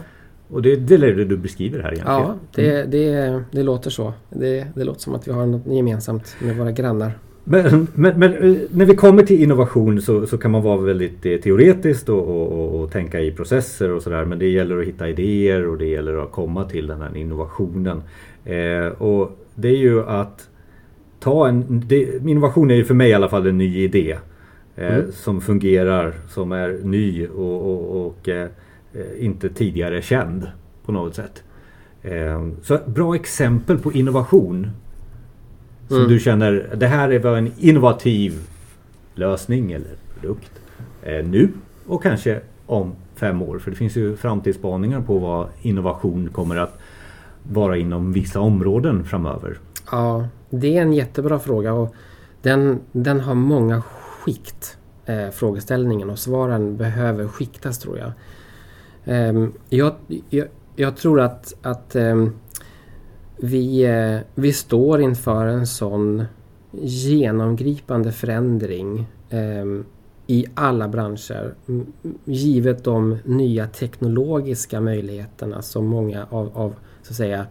Och 0.50 0.62
det, 0.62 0.76
det 0.76 0.96
är 0.96 1.16
det 1.16 1.26
du 1.26 1.38
beskriver 1.38 1.80
här 1.80 1.94
egentligen. 1.94 2.22
Ja, 2.22 2.36
det, 2.56 2.84
det, 2.84 3.44
det 3.52 3.64
låter 3.64 3.90
så. 3.90 4.14
Det, 4.30 4.68
det 4.76 4.84
låter 4.84 5.02
som 5.02 5.16
att 5.16 5.28
vi 5.28 5.32
har 5.32 5.46
något 5.46 5.68
gemensamt 5.68 6.36
med 6.42 6.58
våra 6.58 6.72
grannar. 6.72 7.12
Men, 7.44 7.88
men, 7.96 8.20
men, 8.20 8.34
eh, 8.34 8.58
när 8.72 8.86
vi 8.86 8.96
kommer 8.96 9.24
till 9.24 9.44
innovation 9.44 10.02
så, 10.02 10.28
så 10.28 10.38
kan 10.38 10.52
man 10.52 10.62
vara 10.62 10.78
väldigt 10.78 11.26
eh, 11.26 11.38
teoretiskt 11.38 12.10
och, 12.10 12.28
och, 12.28 12.82
och, 12.82 12.92
tänka 12.92 13.20
i 13.20 13.32
processer 13.32 13.92
och 13.92 14.02
sådär. 14.02 14.26
Men 14.26 14.40
det 14.40 14.50
gäller 14.50 14.80
att 14.80 14.88
hitta 14.88 15.10
idéer 15.10 15.68
och 15.68 15.78
det 15.78 15.86
gäller 15.86 16.24
att 16.24 16.32
komma 16.32 16.64
till 16.64 16.88
den 16.88 17.02
här 17.02 17.18
innovationen. 17.18 18.02
Eh, 18.46 18.88
och 18.88 19.40
det 19.56 19.68
är 19.68 19.78
ju 19.78 20.04
att 20.04 20.50
ta 21.20 21.48
en... 21.48 21.84
Det, 21.88 22.28
innovation 22.28 22.72
är 22.72 22.76
ju 22.76 22.86
för 22.86 22.94
mig 22.94 23.10
i 23.10 23.14
alla 23.14 23.30
fall 23.30 23.48
en 23.48 23.58
ny 23.58 23.84
idé. 23.84 24.18
Eh, 24.76 24.96
mm. 24.96 25.12
Som 25.12 25.42
fungerar, 25.42 26.14
som 26.30 26.52
är 26.52 26.80
ny 26.84 27.28
och, 27.28 28.06
och 28.06 28.30
eh, 28.30 28.48
inte 29.20 29.50
tidigare 29.50 30.02
känd 30.02 30.48
på 30.86 30.92
något 30.92 31.16
sätt. 31.16 31.44
Eh, 32.02 32.48
så 32.62 32.80
bra 32.86 33.16
exempel 33.16 33.78
på 33.78 33.94
innovation 33.94 34.70
som 35.88 35.98
mm. 35.98 36.10
du 36.10 36.20
känner, 36.20 36.70
det 36.76 36.88
här 36.88 37.10
är 37.10 37.38
en 37.38 37.52
innovativ 37.58 38.40
lösning 39.16 39.72
eller 39.72 39.92
produkt 40.20 40.52
eh, 41.04 41.26
nu 41.26 41.50
och 41.88 42.04
kanske 42.04 42.42
om 42.66 42.96
fem 43.16 43.42
år. 43.42 43.60
För 43.60 43.72
det 43.72 43.78
finns 43.78 43.96
ju 43.96 44.16
framtidsspaningar 44.16 45.02
på 45.02 45.18
vad 45.20 45.48
innovation 45.62 46.30
kommer 46.30 46.56
att 46.56 46.80
vara 47.44 47.78
inom 47.78 48.14
vissa 48.14 48.40
områden 48.40 49.06
framöver. 49.06 49.58
Ja, 49.92 50.28
det 50.50 50.78
är 50.78 50.82
en 50.82 50.94
jättebra 50.94 51.40
fråga 51.40 51.74
och 51.74 51.96
den, 52.42 52.80
den 52.92 53.20
har 53.20 53.34
många 53.36 53.82
skikt, 53.82 54.78
eh, 55.06 55.30
frågeställningen 55.30 56.10
och 56.10 56.20
svaren 56.20 56.78
behöver 56.78 57.28
skiktas 57.28 57.80
tror 57.80 57.98
jag. 57.98 58.12
Eh, 59.06 59.48
jag, 59.70 59.94
jag, 60.30 60.48
jag, 60.76 60.98
tror 60.98 61.22
att, 61.22 61.54
att 61.62 61.96
eh, 61.96 62.28
vi, 63.38 63.84
eh, 63.84 64.20
vi 64.36 64.54
står 64.54 65.02
inför 65.02 65.46
en 65.46 65.68
sån 65.68 66.26
genomgripande 66.82 68.12
förändring 68.12 69.06
ehm, 69.30 69.86
i 70.28 70.46
alla 70.56 70.88
branscher. 70.88 71.56
Givet 72.26 72.84
de 72.84 73.18
nya 73.26 73.68
teknologiska 73.68 74.82
möjligheterna 74.82 75.62
som 75.62 75.86
många 75.86 76.28
av, 76.30 76.58
av 76.58 76.76
så 77.02 77.12
att 77.12 77.18
säga, 77.18 77.46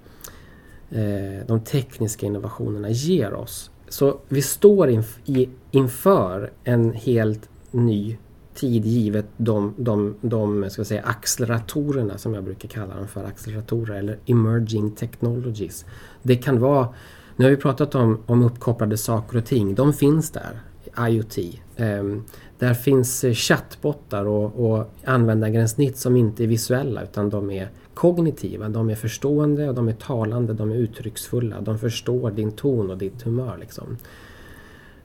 eh, 0.91 1.47
de 1.47 1.61
tekniska 1.61 2.27
innovationerna 2.27 2.91
ger 2.91 3.35
oss. 3.35 3.71
Så 3.89 4.19
vi 4.29 4.43
står 4.43 4.91
inf 4.91 5.19
i, 5.25 5.49
inför 5.71 6.53
en 6.65 6.93
helt 6.93 7.49
ny 7.71 8.17
tid 8.55 8.85
givet 8.85 9.27
de, 9.37 9.75
de, 9.77 10.15
de 10.21 10.71
ska 10.71 10.85
säga, 10.85 11.03
acceleratorerna 11.03 12.19
som 12.19 12.35
jag 12.35 12.45
brukar 12.45 12.69
kalla 12.69 12.97
dem 12.97 13.09
för, 13.09 13.25
acceleratorer 13.25 13.99
eller 13.99 14.19
emerging 14.27 14.91
technologies. 14.91 15.85
Det 16.23 16.37
kan 16.37 16.61
vara, 16.61 16.89
nu 17.37 17.45
har 17.45 17.51
vi 17.51 17.57
pratat 17.57 17.95
om, 17.95 18.23
om 18.27 18.43
uppkopplade 18.43 18.97
saker 18.97 19.39
och 19.39 19.45
ting, 19.45 19.75
de 19.75 19.93
finns 19.93 20.31
där, 20.31 20.61
IoT. 21.09 21.39
Um, 21.77 22.25
där 22.59 22.75
finns 22.75 23.25
eh, 23.25 23.33
chattbottar 23.33 24.25
och, 24.25 24.71
och 24.71 24.91
användargränssnitt 25.05 25.97
som 25.97 26.17
inte 26.17 26.45
är 26.45 26.47
visuella 26.47 27.03
utan 27.03 27.31
de 27.31 27.51
är 27.51 27.71
kognitiva, 27.95 28.69
de 28.69 28.91
är 28.91 28.95
förstående 28.95 29.69
och 29.69 29.75
de 29.75 29.89
är 29.89 29.93
talande, 29.93 30.53
de 30.53 30.71
är 30.71 30.77
uttrycksfulla, 30.77 31.61
de 31.61 31.79
förstår 31.79 32.31
din 32.31 32.53
ton 32.53 32.91
och 32.91 32.99
ditt 32.99 33.23
humör. 33.23 33.57
Liksom. 33.61 33.97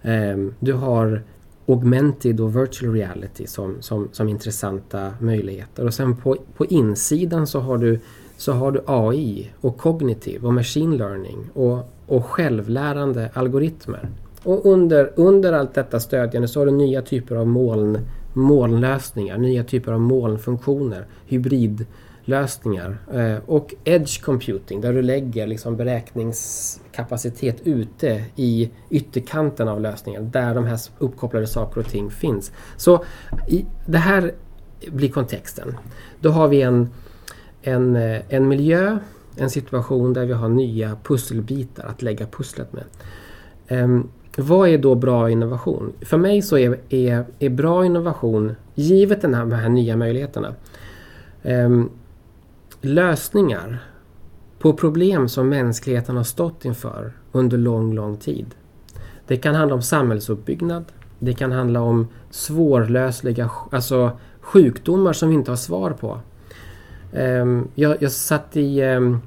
Um, 0.01 0.53
du 0.59 0.73
har 0.73 1.23
augmented 1.67 2.39
och 2.39 2.55
virtual 2.55 2.93
reality 2.93 3.47
som, 3.47 3.81
som, 3.81 4.09
som 4.11 4.29
intressanta 4.29 5.13
möjligheter. 5.19 5.85
Och 5.85 5.93
sen 5.93 6.15
på, 6.15 6.37
på 6.57 6.65
insidan 6.65 7.47
så 7.47 7.59
har 7.59 7.77
du 7.77 7.99
så 8.37 8.51
har 8.51 8.71
du 8.71 8.81
AI 8.85 9.51
och 9.61 9.77
kognitiv 9.77 10.45
och 10.45 10.53
machine 10.53 10.97
learning 10.97 11.49
och, 11.53 11.79
och 12.07 12.25
självlärande 12.25 13.29
algoritmer. 13.33 14.09
Och 14.43 14.65
under, 14.65 15.11
under 15.15 15.53
allt 15.53 15.73
detta 15.73 15.99
stödjande 15.99 16.47
så 16.47 16.59
har 16.59 16.65
du 16.65 16.71
nya 16.71 17.01
typer 17.01 17.35
av 17.35 17.47
moln, 17.47 17.99
molnlösningar, 18.37 19.37
nya 19.37 19.63
typer 19.63 19.91
av 19.91 20.01
molnfunktioner, 20.01 21.05
hybridlösningar 21.25 22.97
eh, 23.13 23.37
och 23.45 23.75
edge 23.83 24.21
computing 24.21 24.81
där 24.81 24.93
du 24.93 25.01
lägger 25.01 25.47
liksom 25.47 25.77
beräkningskapacitet 25.77 27.61
ute 27.63 28.25
i 28.35 28.71
ytterkanten 28.89 29.67
av 29.67 29.81
lösningen 29.81 30.31
där 30.31 30.55
de 30.55 30.65
här 30.65 30.79
uppkopplade 30.97 31.47
saker 31.47 31.81
och 31.81 31.87
ting 31.87 32.11
finns. 32.11 32.51
Så 32.77 33.03
i, 33.47 33.65
det 33.85 33.97
här 33.97 34.33
blir 34.87 35.09
kontexten. 35.09 35.77
Då 36.19 36.29
har 36.29 36.47
vi 36.47 36.61
en, 36.61 36.89
en, 37.61 37.95
eh, 37.95 38.21
en 38.29 38.47
miljö, 38.47 38.97
en 39.35 39.49
situation 39.49 40.13
där 40.13 40.25
vi 40.25 40.33
har 40.33 40.49
nya 40.49 40.97
pusselbitar 41.03 41.85
att 41.85 42.01
lägga 42.01 42.25
pusslet 42.25 42.73
med. 42.73 42.83
Um, 43.69 44.09
vad 44.39 44.69
är 44.69 44.77
då 44.77 44.95
bra 44.95 45.29
innovation? 45.29 45.93
För 46.01 46.17
mig 46.17 46.41
så 46.41 46.57
är, 46.57 46.79
är, 46.89 47.25
är 47.39 47.49
bra 47.49 47.85
innovation, 47.85 48.55
givet 48.75 49.21
den 49.21 49.33
här, 49.33 49.45
de 49.45 49.55
här 49.55 49.69
nya 49.69 49.97
möjligheterna, 49.97 50.55
eh, 51.43 51.83
lösningar 52.81 53.83
på 54.59 54.73
problem 54.73 55.29
som 55.29 55.49
mänskligheten 55.49 56.17
har 56.17 56.23
stått 56.23 56.65
inför 56.65 57.13
under 57.31 57.57
lång, 57.57 57.93
lång 57.93 58.17
tid. 58.17 58.55
Det 59.27 59.37
kan 59.37 59.55
handla 59.55 59.75
om 59.75 59.81
samhällsuppbyggnad. 59.81 60.85
Det 61.19 61.33
kan 61.33 61.51
handla 61.51 61.81
om 61.81 62.07
svårlösliga 62.29 63.49
alltså 63.71 64.11
sjukdomar 64.41 65.13
som 65.13 65.29
vi 65.29 65.35
inte 65.35 65.51
har 65.51 65.55
svar 65.55 65.91
på. 65.91 66.19
Um, 67.13 67.67
jag, 67.75 67.97
jag 67.99 68.11
satt 68.11 68.57
i, 68.57 68.83
um, 68.83 69.21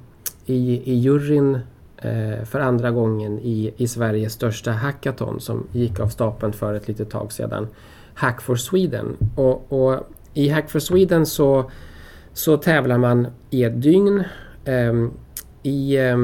i, 0.47 0.93
i 0.93 0.95
juryn 0.95 1.59
Eh, 2.01 2.45
för 2.45 2.61
andra 2.61 2.91
gången 2.91 3.39
i, 3.39 3.75
i 3.77 3.89
Sveriges 3.89 4.33
största 4.33 4.71
hackathon 4.71 5.41
som 5.41 5.67
gick 5.73 6.01
av 6.01 6.09
stapeln 6.09 6.53
för 6.53 6.75
ett 6.75 6.89
litet 6.89 7.11
tag 7.11 7.33
sedan. 7.33 7.69
Hack 8.15 8.41
for 8.41 8.57
Sweden. 8.57 9.17
Och, 9.35 9.73
och 9.73 10.09
i 10.35 10.49
Hack 10.49 10.71
for 10.71 10.79
Sweden 10.79 11.27
så, 11.27 11.71
så 12.33 12.57
tävlar 12.57 12.99
man 12.99 13.27
i 13.51 13.65
ett 13.65 13.83
dygn 13.83 14.25
eh, 14.65 14.93
i, 15.63 15.97
eh, 15.97 16.19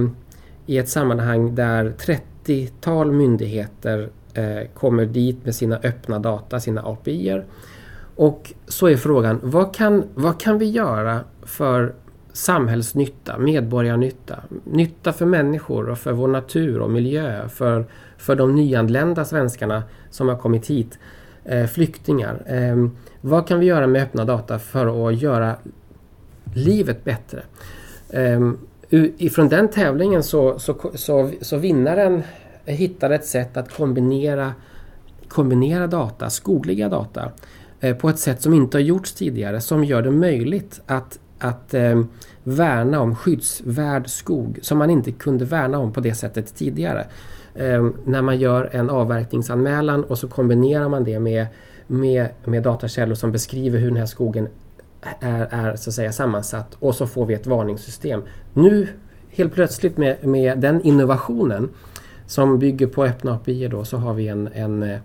i 0.66 0.78
ett 0.78 0.88
sammanhang 0.88 1.54
där 1.54 1.94
30-tal 1.98 3.12
myndigheter 3.12 4.10
eh, 4.34 4.68
kommer 4.74 5.06
dit 5.06 5.44
med 5.44 5.54
sina 5.54 5.76
öppna 5.76 6.18
data, 6.18 6.60
sina 6.60 6.82
API-er. 6.82 7.44
Och 8.16 8.52
så 8.66 8.86
är 8.86 8.96
frågan, 8.96 9.40
vad 9.42 9.74
kan, 9.74 10.04
vad 10.14 10.40
kan 10.40 10.58
vi 10.58 10.70
göra 10.70 11.20
för 11.42 11.94
samhällsnytta, 12.36 13.38
medborgarnytta, 13.38 14.40
nytta 14.64 15.12
för 15.12 15.26
människor 15.26 15.88
och 15.88 15.98
för 15.98 16.12
vår 16.12 16.28
natur 16.28 16.80
och 16.80 16.90
miljö, 16.90 17.48
för, 17.48 17.86
för 18.16 18.36
de 18.36 18.54
nyanlända 18.54 19.24
svenskarna 19.24 19.82
som 20.10 20.28
har 20.28 20.36
kommit 20.36 20.66
hit, 20.66 20.98
eh, 21.44 21.66
flyktingar. 21.66 22.42
Eh, 22.46 22.88
vad 23.20 23.48
kan 23.48 23.60
vi 23.60 23.66
göra 23.66 23.86
med 23.86 24.02
öppna 24.02 24.24
data 24.24 24.58
för 24.58 25.08
att 25.08 25.22
göra 25.22 25.56
livet 26.54 27.04
bättre? 27.04 27.42
Eh, 28.10 28.40
ifrån 29.18 29.48
den 29.48 29.68
tävlingen 29.68 30.22
så, 30.22 30.58
så, 30.58 30.76
så, 30.94 31.30
så 31.40 31.56
vinnaren 31.56 32.22
hittade 32.64 33.14
ett 33.14 33.26
sätt 33.26 33.56
att 33.56 33.76
kombinera, 33.76 34.52
kombinera 35.28 35.86
data, 35.86 36.30
skogliga 36.30 36.88
data, 36.88 37.30
eh, 37.80 37.96
på 37.96 38.08
ett 38.08 38.18
sätt 38.18 38.42
som 38.42 38.54
inte 38.54 38.76
har 38.76 38.82
gjorts 38.82 39.12
tidigare, 39.12 39.60
som 39.60 39.84
gör 39.84 40.02
det 40.02 40.10
möjligt 40.10 40.80
att 40.86 41.18
att 41.38 41.74
eh, 41.74 42.02
värna 42.44 43.00
om 43.00 43.16
skyddsvärd 43.16 44.08
skog 44.08 44.58
som 44.62 44.78
man 44.78 44.90
inte 44.90 45.12
kunde 45.12 45.44
värna 45.44 45.78
om 45.78 45.92
på 45.92 46.00
det 46.00 46.14
sättet 46.14 46.54
tidigare. 46.54 47.06
Eh, 47.54 47.88
när 48.04 48.22
man 48.22 48.38
gör 48.38 48.70
en 48.72 48.90
avverkningsanmälan 48.90 50.04
och 50.04 50.18
så 50.18 50.28
kombinerar 50.28 50.88
man 50.88 51.04
det 51.04 51.18
med, 51.18 51.46
med, 51.86 52.28
med 52.44 52.62
datakällor 52.62 53.14
som 53.14 53.32
beskriver 53.32 53.78
hur 53.78 53.88
den 53.88 53.96
här 53.96 54.06
skogen 54.06 54.48
är, 55.20 55.48
är 55.50 55.76
så 55.76 55.90
att 55.90 55.94
säga 55.94 56.12
sammansatt 56.12 56.76
och 56.78 56.94
så 56.94 57.06
får 57.06 57.26
vi 57.26 57.34
ett 57.34 57.46
varningssystem. 57.46 58.22
Nu 58.52 58.88
helt 59.30 59.54
plötsligt 59.54 59.96
med, 59.96 60.24
med 60.24 60.58
den 60.58 60.82
innovationen 60.82 61.68
som 62.26 62.58
bygger 62.58 62.86
på 62.86 63.04
öppna 63.04 63.34
API 63.34 63.68
då 63.68 63.84
så 63.84 63.96
har 63.96 64.14
vi 64.14 64.28
en, 64.28 64.48
en 64.54 64.82
eh, 64.82 64.98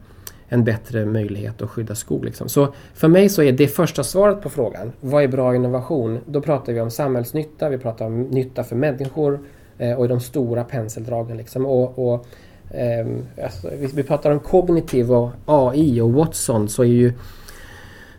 en 0.54 0.64
bättre 0.64 1.06
möjlighet 1.06 1.62
att 1.62 1.70
skydda 1.70 1.96
skog. 1.96 2.26
Liksom. 2.26 2.50
Så 2.50 2.74
för 2.94 3.08
mig 3.08 3.30
så 3.30 3.44
är 3.44 3.52
det 3.52 3.68
första 3.68 4.04
svaret 4.04 4.42
på 4.42 4.50
frågan, 4.50 4.92
vad 5.00 5.24
är 5.24 5.28
bra 5.28 5.56
innovation? 5.56 6.20
Då 6.26 6.42
pratar 6.42 6.74
vi 6.74 6.82
om 6.82 6.92
samhällsnytta, 6.92 7.70
vi 7.70 7.78
pratar 7.78 8.06
om 8.06 8.22
nytta 8.22 8.64
för 8.64 8.76
människor 8.76 9.40
eh, 9.78 9.94
och 9.94 10.06
i 10.06 10.08
de 10.08 10.20
stora 10.20 10.64
penseldragen. 10.64 11.38
Liksom. 11.38 11.66
Och, 11.66 12.00
och 12.00 12.26
eh, 12.70 13.08
alltså, 13.44 13.70
vi, 13.80 13.88
vi, 13.88 14.04
pratar 14.04 14.32
om 14.32 14.40
kognitiv 14.40 15.12
och 15.12 15.30
AI 15.46 16.02
och 16.02 16.14
Watson 16.14 16.70
så 16.70 16.84
är 16.84 16.88
ju, 16.88 17.14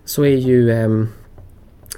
så 0.05 0.25
är 0.25 0.37
ju 0.37 0.71
eh, 0.71 1.05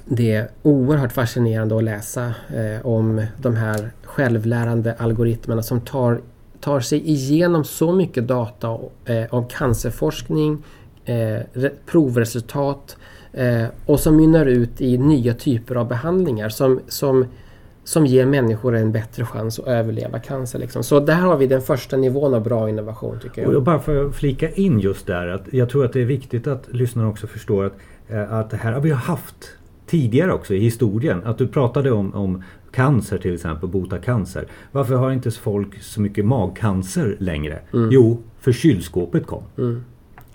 det 0.05 0.47
oerhört 0.63 1.11
fascinerande 1.11 1.77
att 1.77 1.83
läsa 1.83 2.33
eh, 2.55 2.85
om 2.85 3.25
de 3.37 3.55
här 3.55 3.91
självlärande 4.03 4.95
algoritmerna 4.97 5.63
som 5.63 5.81
tar 5.81 6.21
tar 6.65 6.79
sig 6.79 7.09
igenom 7.09 7.63
så 7.63 7.91
mycket 7.91 8.27
data 8.27 8.77
eh, 9.05 9.23
om 9.29 9.47
cancerforskning, 9.47 10.63
eh, 11.05 11.39
provresultat 11.85 12.97
eh, 13.33 13.65
och 13.85 13.99
som 13.99 14.15
mynnar 14.15 14.45
ut 14.45 14.81
i 14.81 14.97
nya 14.97 15.33
typer 15.33 15.75
av 15.75 15.87
behandlingar 15.87 16.49
som, 16.49 16.79
som, 16.87 17.25
som 17.83 18.05
ger 18.05 18.25
människor 18.25 18.75
en 18.75 18.91
bättre 18.91 19.25
chans 19.25 19.59
att 19.59 19.67
överleva 19.67 20.19
cancer. 20.19 20.59
Liksom. 20.59 20.83
Så 20.83 20.99
där 20.99 21.15
har 21.15 21.37
vi 21.37 21.47
den 21.47 21.61
första 21.61 21.97
nivån 21.97 22.33
av 22.33 22.43
bra 22.43 22.69
innovation 22.69 23.19
tycker 23.21 23.41
jag. 23.41 23.55
Och 23.55 23.63
bara 23.63 23.79
för 23.79 24.05
att 24.05 24.15
flika 24.15 24.49
in 24.49 24.79
just 24.79 25.07
där 25.07 25.27
att 25.27 25.53
jag 25.53 25.69
tror 25.69 25.85
att 25.85 25.93
det 25.93 26.01
är 26.01 26.05
viktigt 26.05 26.47
att 26.47 26.67
lyssnarna 26.71 27.09
också 27.09 27.27
förstår 27.27 27.65
att, 27.65 27.73
eh, 28.07 28.33
att 28.33 28.49
det 28.49 28.57
här 28.57 28.71
har 28.71 28.81
vi 28.81 28.91
haft 28.91 29.51
tidigare 29.87 30.33
också 30.33 30.53
i 30.53 30.59
historien. 30.59 31.21
Att 31.25 31.37
du 31.37 31.47
pratade 31.47 31.91
om, 31.91 32.13
om 32.13 32.43
cancer 32.75 33.17
till 33.17 33.33
exempel, 33.33 33.69
bota 33.69 33.97
cancer. 33.97 34.47
Varför 34.71 34.95
har 34.95 35.11
inte 35.11 35.31
folk 35.31 35.83
så 35.83 36.01
mycket 36.01 36.25
magcancer 36.25 37.15
längre? 37.19 37.59
Mm. 37.73 37.89
Jo, 37.91 38.23
för 38.39 38.51
kylskåpet 38.51 39.25
kom. 39.27 39.43
Mm. 39.57 39.83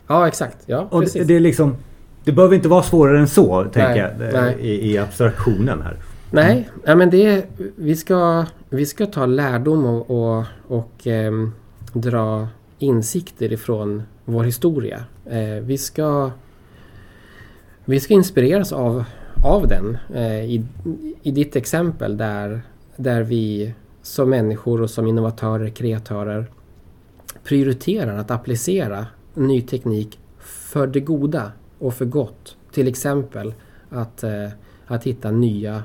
Ja 0.07 0.29
exakt, 0.29 0.57
ja 0.67 0.89
Och 0.91 1.01
precis. 1.01 1.23
Det, 1.23 1.25
det, 1.25 1.37
är 1.37 1.41
liksom, 1.41 1.77
det 2.25 2.33
behöver 2.33 2.57
inte 2.57 2.69
vara 2.69 2.83
svårare 2.83 3.19
än 3.19 3.29
så, 3.29 3.65
tänker 3.65 3.97
jag, 3.97 4.33
nej. 4.33 4.57
I, 4.61 4.93
i, 4.93 4.99
abstraktionen 4.99 5.83
här. 5.83 5.97
Nej, 6.31 6.53
mm. 6.53 6.65
ja, 6.85 6.95
men 6.95 7.11
det, 7.11 7.47
vi, 7.77 7.97
ska, 7.97 8.47
vi 8.69 8.87
ska 8.87 9.07
ta 9.07 9.27
lärdom 9.27 9.85
och, 9.85 10.11
och, 10.11 10.45
och 10.67 11.07
eh, 11.07 11.33
dra 11.93 12.49
insikter 12.79 13.53
ifrån 13.53 14.03
vår 14.25 14.45
historia. 14.45 15.05
Eh, 15.27 15.63
vi, 15.63 15.79
ska, 15.79 16.31
vi 17.85 18.01
ska 18.01 18.15
inspireras 18.15 18.73
av 18.73 19.05
av 19.45 19.69
den. 19.69 19.99
Eh, 20.15 20.45
I, 20.45 20.65
I 21.23 21.31
ditt 21.31 21.57
exempel 21.57 22.17
där, 22.17 22.61
där 22.97 23.23
vi 23.23 23.75
som 24.03 24.31
människor 24.31 24.83
och 24.83 24.91
som 24.91 25.07
innovatörer, 25.07 25.69
kreatörer 25.69 26.47
prioriterar 27.45 28.19
att 28.19 28.31
applicera 28.31 29.07
ny 29.35 29.63
teknik 29.63 30.19
för 30.39 30.87
det 30.87 31.01
goda 31.01 31.53
och 31.79 31.95
för 31.95 32.05
gott. 32.05 32.57
Till 32.73 32.89
exempel 32.89 33.55
att, 33.89 34.23
eh, 34.23 34.49
att 34.87 35.05
hitta 35.05 35.31
nya 35.31 35.83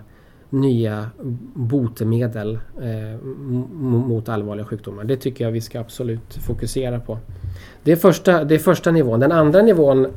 nya 0.49 1.09
botemedel 1.53 2.59
eh, 2.81 3.25
mot 3.81 4.29
allvarliga 4.29 4.65
sjukdomar. 4.65 5.03
Det 5.03 5.17
tycker 5.17 5.45
jag 5.45 5.51
vi 5.51 5.61
ska 5.61 5.79
absolut 5.79 6.33
fokusera 6.33 6.99
på. 6.99 7.17
Det 7.83 7.91
är, 7.91 7.95
första, 7.95 8.43
det 8.43 8.55
är 8.55 8.59
första 8.59 8.91
nivån. 8.91 9.19
Den 9.19 9.31
andra 9.31 9.61
nivån 9.61 10.07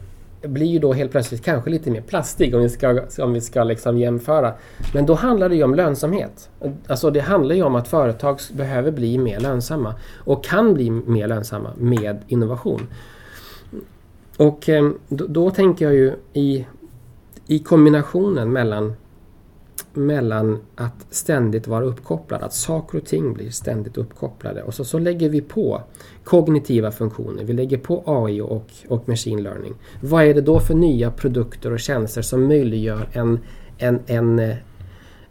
blir 0.42 0.66
ju 0.66 0.78
då 0.78 0.92
helt 0.92 1.10
plötsligt 1.10 1.44
kanske 1.44 1.70
lite 1.70 1.90
mer 1.90 2.00
plastig 2.00 2.54
om 2.54 2.62
vi 2.62 2.68
ska, 2.68 3.00
om 3.18 3.32
vi 3.32 3.40
ska 3.40 3.64
liksom 3.64 3.98
jämföra. 3.98 4.54
Men 4.94 5.06
då 5.06 5.14
handlar 5.14 5.48
det 5.48 5.54
ju 5.54 5.62
om 5.62 5.74
lönsamhet. 5.74 6.50
Alltså 6.86 7.10
det 7.10 7.20
handlar 7.20 7.54
ju 7.54 7.62
om 7.62 7.74
att 7.74 7.88
företag 7.88 8.40
behöver 8.52 8.90
bli 8.90 9.18
mer 9.18 9.40
lönsamma 9.40 9.94
och 10.16 10.44
kan 10.44 10.74
bli 10.74 10.90
mer 10.90 11.28
lönsamma 11.28 11.70
med 11.76 12.18
innovation. 12.26 12.86
Och 14.36 14.68
eh, 14.68 14.90
då, 15.08 15.26
då 15.26 15.50
tänker 15.50 15.84
jag 15.84 15.94
ju 15.94 16.12
i, 16.32 16.66
i 17.46 17.58
kombinationen 17.58 18.52
mellan 18.52 18.94
mellan 19.94 20.58
att 20.74 21.06
ständigt 21.10 21.66
vara 21.66 21.84
uppkopplad, 21.84 22.42
att 22.42 22.52
saker 22.52 22.98
och 22.98 23.04
ting 23.04 23.32
blir 23.32 23.50
ständigt 23.50 23.96
uppkopplade. 23.96 24.62
Och 24.62 24.74
så, 24.74 24.84
så 24.84 24.98
lägger 24.98 25.28
vi 25.28 25.40
på 25.40 25.82
kognitiva 26.24 26.90
funktioner, 26.90 27.44
vi 27.44 27.52
lägger 27.52 27.78
på 27.78 28.02
AI 28.06 28.40
och, 28.40 28.66
och 28.88 29.08
machine 29.08 29.42
learning. 29.42 29.74
Vad 30.00 30.24
är 30.24 30.34
det 30.34 30.40
då 30.40 30.60
för 30.60 30.74
nya 30.74 31.10
produkter 31.10 31.72
och 31.72 31.80
tjänster 31.80 32.22
som 32.22 32.46
möjliggör 32.46 33.08
en, 33.12 33.38
en, 33.78 34.00
en, 34.06 34.54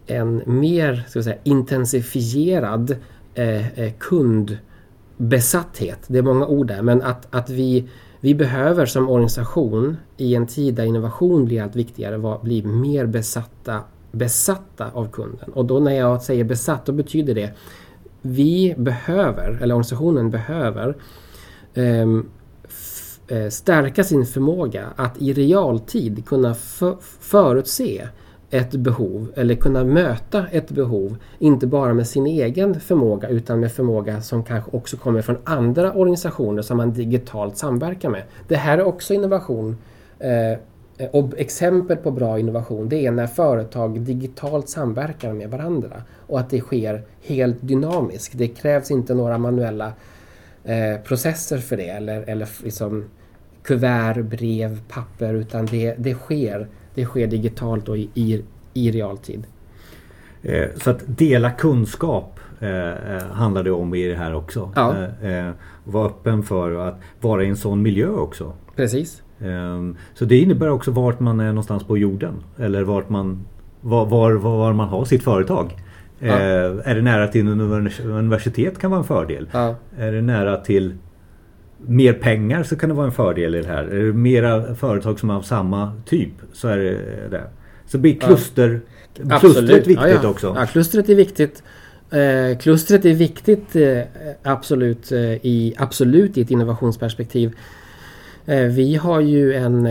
en 0.08 0.42
mer 0.46 1.04
ska 1.08 1.24
säga, 1.24 1.38
intensifierad 1.44 2.96
eh, 3.34 3.80
eh, 3.80 3.94
kundbesatthet? 4.00 6.00
Det 6.08 6.18
är 6.18 6.24
många 6.24 6.48
ord 6.48 6.68
där, 6.68 6.82
men 6.82 7.02
att, 7.02 7.28
att 7.30 7.50
vi 7.50 7.90
vi 8.20 8.36
behöver 8.36 8.86
som 8.86 9.10
organisation 9.10 9.98
i 10.18 10.36
en 10.36 10.48
tid 10.48 10.76
där 10.76 10.84
innovation 10.84 11.46
blir 11.46 11.62
allt 11.62 11.76
viktigare 11.76 12.40
bli 12.44 12.64
mer 12.64 13.06
besatta 13.06 13.82
besatta 14.12 14.92
av 14.94 15.12
kunden. 15.12 15.50
Och 15.54 15.66
då 15.66 15.80
när 15.80 15.92
jag 15.92 16.22
säger 16.22 16.44
besatt, 16.44 16.86
då 16.86 16.92
betyder 16.92 17.36
det 17.36 17.54
vi 18.22 18.76
behöver, 18.78 19.58
eller 19.62 19.76
organisationen 19.76 20.30
behöver 20.30 20.96
um, 21.76 22.30
stärka 23.50 24.04
sin 24.04 24.26
förmåga 24.26 24.88
att 24.96 25.22
i 25.22 25.34
realtid 25.34 26.26
kunna 26.26 26.56
förutse 27.20 28.08
ett 28.50 28.72
behov 28.72 29.32
eller 29.36 29.56
kunna 29.56 29.84
möta 29.84 30.48
ett 30.48 30.72
behov. 30.72 31.18
Inte 31.40 31.68
bara 31.68 31.94
med 31.94 32.08
sin 32.08 32.28
egen 32.28 32.80
förmåga 32.80 33.30
utan 33.30 33.60
med 33.60 33.72
förmåga 33.72 34.22
som 34.22 34.44
kanske 34.44 34.72
också 34.78 34.98
kommer 34.98 35.22
från 35.22 35.38
andra 35.44 35.94
organisationer 35.94 36.62
som 36.62 36.78
man 36.78 36.94
digitalt 36.94 37.58
samverkar 37.58 38.10
med. 38.10 38.24
Det 38.48 38.56
här 38.56 38.78
är 38.78 38.84
också 38.84 39.14
innovation 39.14 39.78
eh, 40.20 40.30
Eh, 40.30 40.58
och 41.12 41.34
exempel 41.38 41.98
på 41.98 42.12
bra 42.12 42.39
innovation 42.39 42.89
det 42.89 43.06
är 43.06 43.12
när 43.12 43.27
företag 43.27 44.01
digitalt 44.01 44.70
samverkar 44.70 45.34
med 45.34 45.50
varandra 45.50 46.04
och 46.27 46.39
att 46.39 46.50
det 46.50 46.60
sker 46.60 47.04
helt 47.22 47.58
dynamiskt. 47.62 48.38
Det 48.38 48.48
krävs 48.48 48.92
inte 48.92 49.13
några 49.13 49.38
manuella 49.38 49.94
eh, 50.63 50.98
processer 51.04 51.58
för 51.58 51.77
det 51.77 51.89
eller, 51.89 52.22
eller 52.22 52.50
liksom 52.63 53.06
kuvert, 53.63 54.24
brev, 54.24 54.80
papper 54.89 55.34
utan 55.34 55.66
det, 55.66 55.96
det, 55.98 56.13
sker, 56.13 56.68
det 56.94 57.06
sker 57.06 57.27
digitalt 57.27 57.89
och 57.89 57.98
i, 57.98 58.10
i, 58.13 58.44
i 58.74 58.92
realtid. 58.92 59.44
Eh, 60.42 60.68
så 60.75 60.89
att 60.89 61.04
dela 61.06 61.51
kunskap 61.51 62.39
eh, 62.60 63.16
eh, 63.16 63.24
handlar 63.32 63.63
det 63.63 63.72
om 63.72 63.96
i 63.96 64.08
det 64.08 64.16
här 64.16 64.36
också. 64.36 64.72
Ja. 64.75 64.96
Eh, 65.22 65.50
vara 65.84 66.08
öppen 66.08 66.44
för 66.44 66.88
att 66.88 67.00
vara 67.22 67.44
i 67.44 67.48
en 67.48 67.58
sån 67.58 67.82
miljö 67.82 68.10
också. 68.10 68.54
Precis. 68.75 69.22
Ehm, 69.41 69.96
så 70.13 70.25
det 70.25 70.38
innebär 70.38 70.70
också 70.70 70.91
vart 70.91 71.20
man 71.20 71.39
är 71.39 71.48
någonstans 71.48 71.84
på 71.84 71.98
jorden. 71.98 72.34
Eller 72.58 72.84
vart 72.84 73.10
man, 73.10 73.46
var, 73.82 74.06
var, 74.06 74.32
var 74.34 74.74
man 74.74 74.88
har 74.88 75.06
sitt 75.06 75.24
företag. 75.24 75.75
Ja. 76.20 76.27
Ehm, 76.27 76.82
är 76.84 76.96
det 76.96 77.01
nära 77.01 77.27
till 77.27 77.48
universitet 77.48 78.79
kan 78.79 78.91
vara 78.91 79.00
en 79.00 79.08
fördel. 79.08 79.50
Ja. 79.51 79.75
Är 79.98 80.12
det 80.12 80.22
nära 80.22 80.58
till 80.58 80.93
mer 81.78 82.13
pengar 82.13 82.63
så 82.63 82.76
kan 82.76 82.89
det 82.89 82.95
vara 82.95 83.06
en 83.06 83.12
fördel 83.12 83.56
i 83.56 83.62
det 83.62 83.67
här. 83.67 83.84
Är 83.84 84.06
det 84.06 84.13
mera 84.13 84.76
företag 84.76 85.19
som 85.19 85.30
är 85.30 85.34
av 85.34 85.41
samma 85.41 85.91
typ 86.06 86.34
så 86.54 86.67
är 86.67 86.78
det 86.78 86.97
det. 87.30 87.43
Så 87.86 87.97
blir 87.97 88.19
kluster, 88.19 88.82
ja. 89.30 89.39
klustret 89.39 89.88
viktigt 89.88 90.23
också. 90.23 90.56
Ja, 90.60 90.65
klustret 90.65 91.10
är 91.10 91.15
viktigt. 91.15 91.63
Eh, 92.12 92.58
klustret 92.58 93.06
är 93.06 93.13
viktigt 93.13 93.76
eh, 93.76 94.02
absolut, 94.43 95.12
eh, 95.12 95.19
i, 95.19 95.73
absolut 95.78 96.38
i 96.38 96.41
ett 96.41 96.52
innovationsperspektiv. 96.52 97.52
Eh, 98.47 98.63
vi 98.63 98.95
har 98.95 99.21
ju 99.21 99.53
en, 99.53 99.86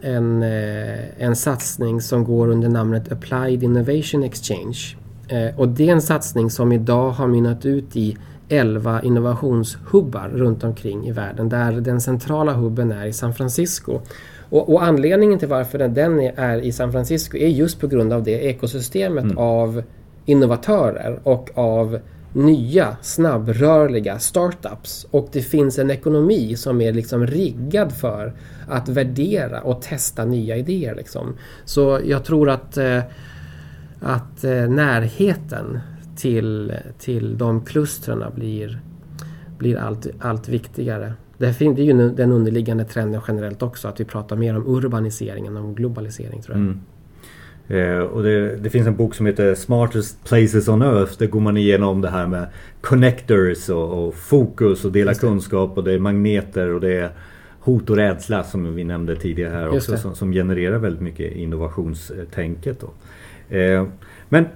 en, 0.00 0.42
eh, 0.42 1.22
en 1.22 1.36
satsning 1.36 2.00
som 2.00 2.24
går 2.24 2.48
under 2.48 2.68
namnet 2.68 3.12
Applied 3.12 3.62
Innovation 3.62 4.22
Exchange. 4.22 4.96
Eh, 5.28 5.60
och 5.60 5.68
det 5.68 5.88
är 5.88 5.92
en 5.92 6.02
satsning 6.02 6.50
som 6.50 6.72
idag 6.72 7.10
har 7.10 7.26
mynnat 7.26 7.66
ut 7.66 7.96
i 7.96 8.16
11 8.48 9.02
innovationshubbar 9.02 10.28
runt 10.28 10.64
omkring 10.64 11.06
i 11.06 11.12
världen 11.12 11.48
där 11.48 11.72
den 11.72 12.00
centrala 12.00 12.52
hubben 12.52 12.92
är 12.92 13.06
i 13.06 13.12
San 13.12 13.34
Francisco. 13.34 14.00
Och, 14.50 14.72
och 14.74 14.84
anledningen 14.84 15.38
till 15.38 15.48
varför 15.48 15.78
den 15.78 16.20
är 16.20 16.60
i 16.60 16.72
San 16.72 16.92
Francisco 16.92 17.36
är 17.36 17.48
just 17.48 17.80
på 17.80 17.86
grund 17.86 18.12
av 18.12 18.22
det 18.22 18.40
ekosystemet 18.40 19.24
mm. 19.24 19.38
av 19.38 19.82
innovatörer 20.24 21.20
och 21.22 21.50
av 21.54 21.98
nya 22.32 22.96
snabbrörliga 23.02 24.18
startups 24.18 25.06
och 25.10 25.28
det 25.32 25.42
finns 25.42 25.78
en 25.78 25.90
ekonomi 25.90 26.56
som 26.56 26.80
är 26.80 26.92
liksom 26.92 27.26
riggad 27.26 27.92
för 27.92 28.34
att 28.68 28.88
värdera 28.88 29.60
och 29.60 29.82
testa 29.82 30.24
nya 30.24 30.56
idéer. 30.56 30.94
Liksom. 30.94 31.34
Så 31.64 32.00
jag 32.04 32.24
tror 32.24 32.50
att, 32.50 32.76
eh, 32.76 33.00
att 34.00 34.44
eh, 34.44 34.68
närheten 34.68 35.78
till, 36.16 36.72
till 36.98 37.38
de 37.38 37.64
klustren 37.64 38.24
blir, 38.34 38.80
blir 39.58 39.76
allt, 39.76 40.06
allt 40.20 40.48
viktigare. 40.48 41.12
Det 41.38 41.60
är 41.60 41.80
ju 41.80 42.10
den 42.10 42.32
underliggande 42.32 42.84
trenden 42.84 43.20
generellt 43.28 43.62
också 43.62 43.88
att 43.88 44.00
vi 44.00 44.04
pratar 44.04 44.36
mer 44.36 44.56
om 44.56 44.66
urbanisering 44.66 45.46
än 45.46 45.56
om 45.56 45.74
globalisering 45.74 46.42
tror 46.42 46.56
jag. 46.56 46.64
Mm. 46.64 46.80
Eh, 47.68 47.98
och 47.98 48.22
det, 48.22 48.56
det, 48.56 48.70
finns 48.70 48.86
en 48.86 48.96
bok 48.96 49.14
som 49.14 49.26
heter 49.26 49.54
Smartest 49.54 50.24
Places 50.24 50.68
on 50.68 50.82
Earth. 50.82 51.12
Där 51.18 51.26
går 51.26 51.40
man 51.40 51.56
igenom 51.56 52.00
det 52.00 52.10
här 52.10 52.26
med 52.26 52.46
connectors 52.80 53.68
och, 53.68 54.06
och 54.06 54.14
fokus 54.14 54.84
och 54.84 54.92
dela 54.92 55.14
kunskap 55.14 55.76
och 55.76 55.84
det 55.84 55.92
är 55.92 55.98
magneter 55.98 56.74
och 56.74 56.80
det 56.80 56.96
är 56.96 57.10
hot 57.60 57.90
och 57.90 57.96
rädsla 57.96 58.44
som 58.44 58.74
vi 58.74 58.84
nämnde 58.84 59.16
tidigare 59.16 59.52
här 59.52 59.68
också 59.68 59.96
som, 59.96 60.14
som, 60.14 60.32
genererar 60.32 60.78
väldigt 60.78 61.02
mycket 61.02 61.36
innovationstänket. 61.36 62.80
Då. 62.80 62.90
Eh, 63.56 63.86
men 64.28 64.46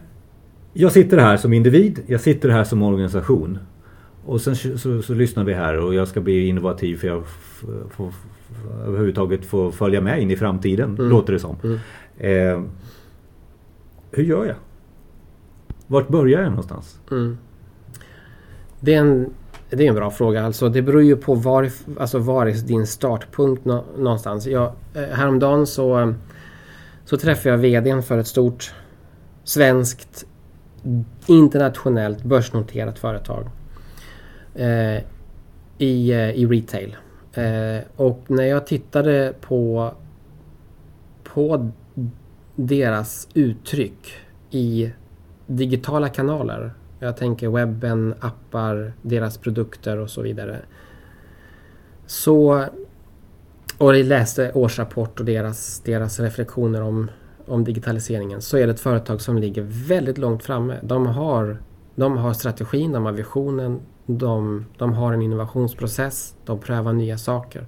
jag 0.73 0.93
sitter 0.93 1.19
här 1.19 1.37
som 1.37 1.53
individ, 1.53 2.01
jag 2.07 2.21
sitter 2.21 2.49
här 2.49 2.65
som 2.65 2.83
organisation. 2.83 3.59
Och 4.25 4.41
sen 4.41 4.57
så, 4.57 4.79
så, 4.79 5.03
så 5.03 5.15
lyssnar 5.15 5.45
vi 5.45 5.55
här 5.55 5.79
och 5.79 5.95
jag 5.95 6.09
ska 6.09 6.21
bli 6.21 6.47
innovativ 6.47 6.97
för 6.97 7.07
jag 7.07 7.25
får 7.91 8.13
överhuvudtaget 8.87 9.45
få 9.45 9.73
följa 9.73 10.01
med 10.01 10.23
in 10.23 10.31
i 10.31 10.37
framtiden, 10.37 10.91
mm. 10.91 11.09
låter 11.09 11.33
det 11.33 11.39
som. 11.39 11.57
Mm. 11.65 11.79
Eh, 12.19 12.63
hur 14.11 14.23
gör 14.23 14.47
jag? 14.47 14.57
Vart 15.87 16.09
börjar 16.09 16.41
jag 16.41 16.51
någonstans? 16.51 17.01
Mm. 17.11 17.39
Det, 18.81 18.95
är 18.95 19.01
en, 19.01 19.35
det 19.71 19.85
är 19.85 19.89
en 19.89 19.95
bra 19.95 20.11
fråga. 20.11 20.45
Alltså, 20.45 20.69
det 20.69 20.83
beror 20.83 21.03
ju 21.03 21.17
på 21.17 21.35
var, 21.35 21.71
alltså, 21.99 22.19
var 22.19 22.47
är 22.47 22.53
din 22.53 22.87
startpunkt 22.87 23.65
nå, 23.65 23.85
någonstans. 23.99 24.47
Jag, 24.47 24.73
eh, 24.95 25.03
häromdagen 25.03 25.67
så, 25.67 26.15
så 27.05 27.17
träffade 27.17 27.51
jag 27.51 27.59
VDn 27.59 28.03
för 28.03 28.19
ett 28.19 28.27
stort 28.27 28.75
svenskt 29.45 30.27
internationellt 31.27 32.23
börsnoterat 32.23 32.99
företag 32.99 33.47
eh, 34.55 35.03
i, 35.79 36.13
eh, 36.13 36.31
i 36.31 36.47
retail. 36.47 36.97
Eh, 37.35 37.85
och 37.97 38.21
när 38.27 38.45
jag 38.45 38.67
tittade 38.67 39.35
på, 39.41 39.91
på 41.25 41.71
deras 42.55 43.29
uttryck 43.35 44.13
i 44.51 44.93
digitala 45.47 46.09
kanaler. 46.09 46.73
Jag 46.99 47.17
tänker 47.17 47.49
webben, 47.49 48.15
appar, 48.21 48.93
deras 49.03 49.39
produkter 49.39 49.99
och 49.99 50.11
så 50.11 50.23
vidare. 50.23 50.59
Så, 52.07 52.65
och 53.79 53.97
jag 53.97 54.07
läste 54.07 54.53
årsrapport 54.53 55.21
och 55.21 55.27
deras, 55.27 55.81
deras 55.81 56.21
reflektioner 56.21 56.83
om, 56.83 57.11
om 57.47 57.65
digitaliseringen. 57.65 58.43
Så 58.43 58.57
är 58.57 58.67
det 58.67 58.73
ett 58.73 58.81
företag 58.81 59.21
som 59.21 59.39
ligger 59.39 59.63
väldigt 59.89 60.19
långt 60.19 60.45
framme. 60.45 60.79
De 60.83 61.07
har, 61.07 61.63
de 61.95 62.17
har 62.17 62.33
strategin, 62.33 62.93
de 62.93 63.05
har 63.05 63.13
visionen, 63.13 63.81
de, 64.07 64.67
de 64.79 64.93
har 64.93 65.13
en 65.13 65.23
innovationsprocess, 65.23 66.35
de 66.45 66.59
prövar 66.59 66.93
nya 66.93 67.19
saker. 67.19 67.67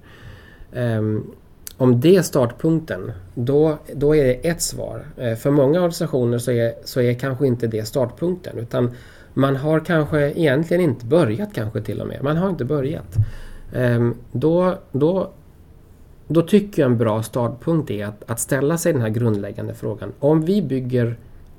Um, 0.73 1.35
om 1.83 2.01
det 2.01 2.17
är 2.17 2.23
startpunkten, 2.23 3.13
då, 3.35 3.79
då 3.95 4.17
är 4.17 4.25
det 4.25 4.49
ett 4.49 4.63
svar. 4.63 5.07
Eh, 5.17 5.35
för 5.35 5.51
många 5.51 5.79
organisationer 5.79 6.39
så 6.39 6.51
är, 6.51 6.75
så 6.85 7.01
är 7.01 7.15
kanske 7.15 7.47
inte 7.47 7.67
det 7.67 7.85
startpunkten 7.85 8.59
utan 8.59 8.91
man 9.35 9.57
har 9.57 9.81
kanske 9.81 10.31
egentligen 10.31 10.83
inte 10.83 11.07
börjat 11.07 11.55
kanske 11.55 11.83
till 11.83 12.01
och 12.01 12.07
med. 12.07 12.23
Man 12.23 12.37
har 12.37 12.49
inte 12.49 12.65
börjat. 12.65 13.17
Ehm, 13.75 14.15
då, 14.33 14.79
då, 14.93 15.31
då 16.29 16.43
tycker 16.43 16.83
jag 16.83 16.91
en 16.91 16.99
bra 16.99 17.23
startpunkt 17.23 17.91
är 17.91 18.07
att, 18.07 18.23
att 18.27 18.41
ställa 18.41 18.79
sig 18.79 18.93
den 18.93 19.03
här 19.03 19.09
grundläggande 19.09 19.75
frågan. 19.75 20.13
Om 20.19 20.45
vi 20.45 20.63
bygger 20.63 21.17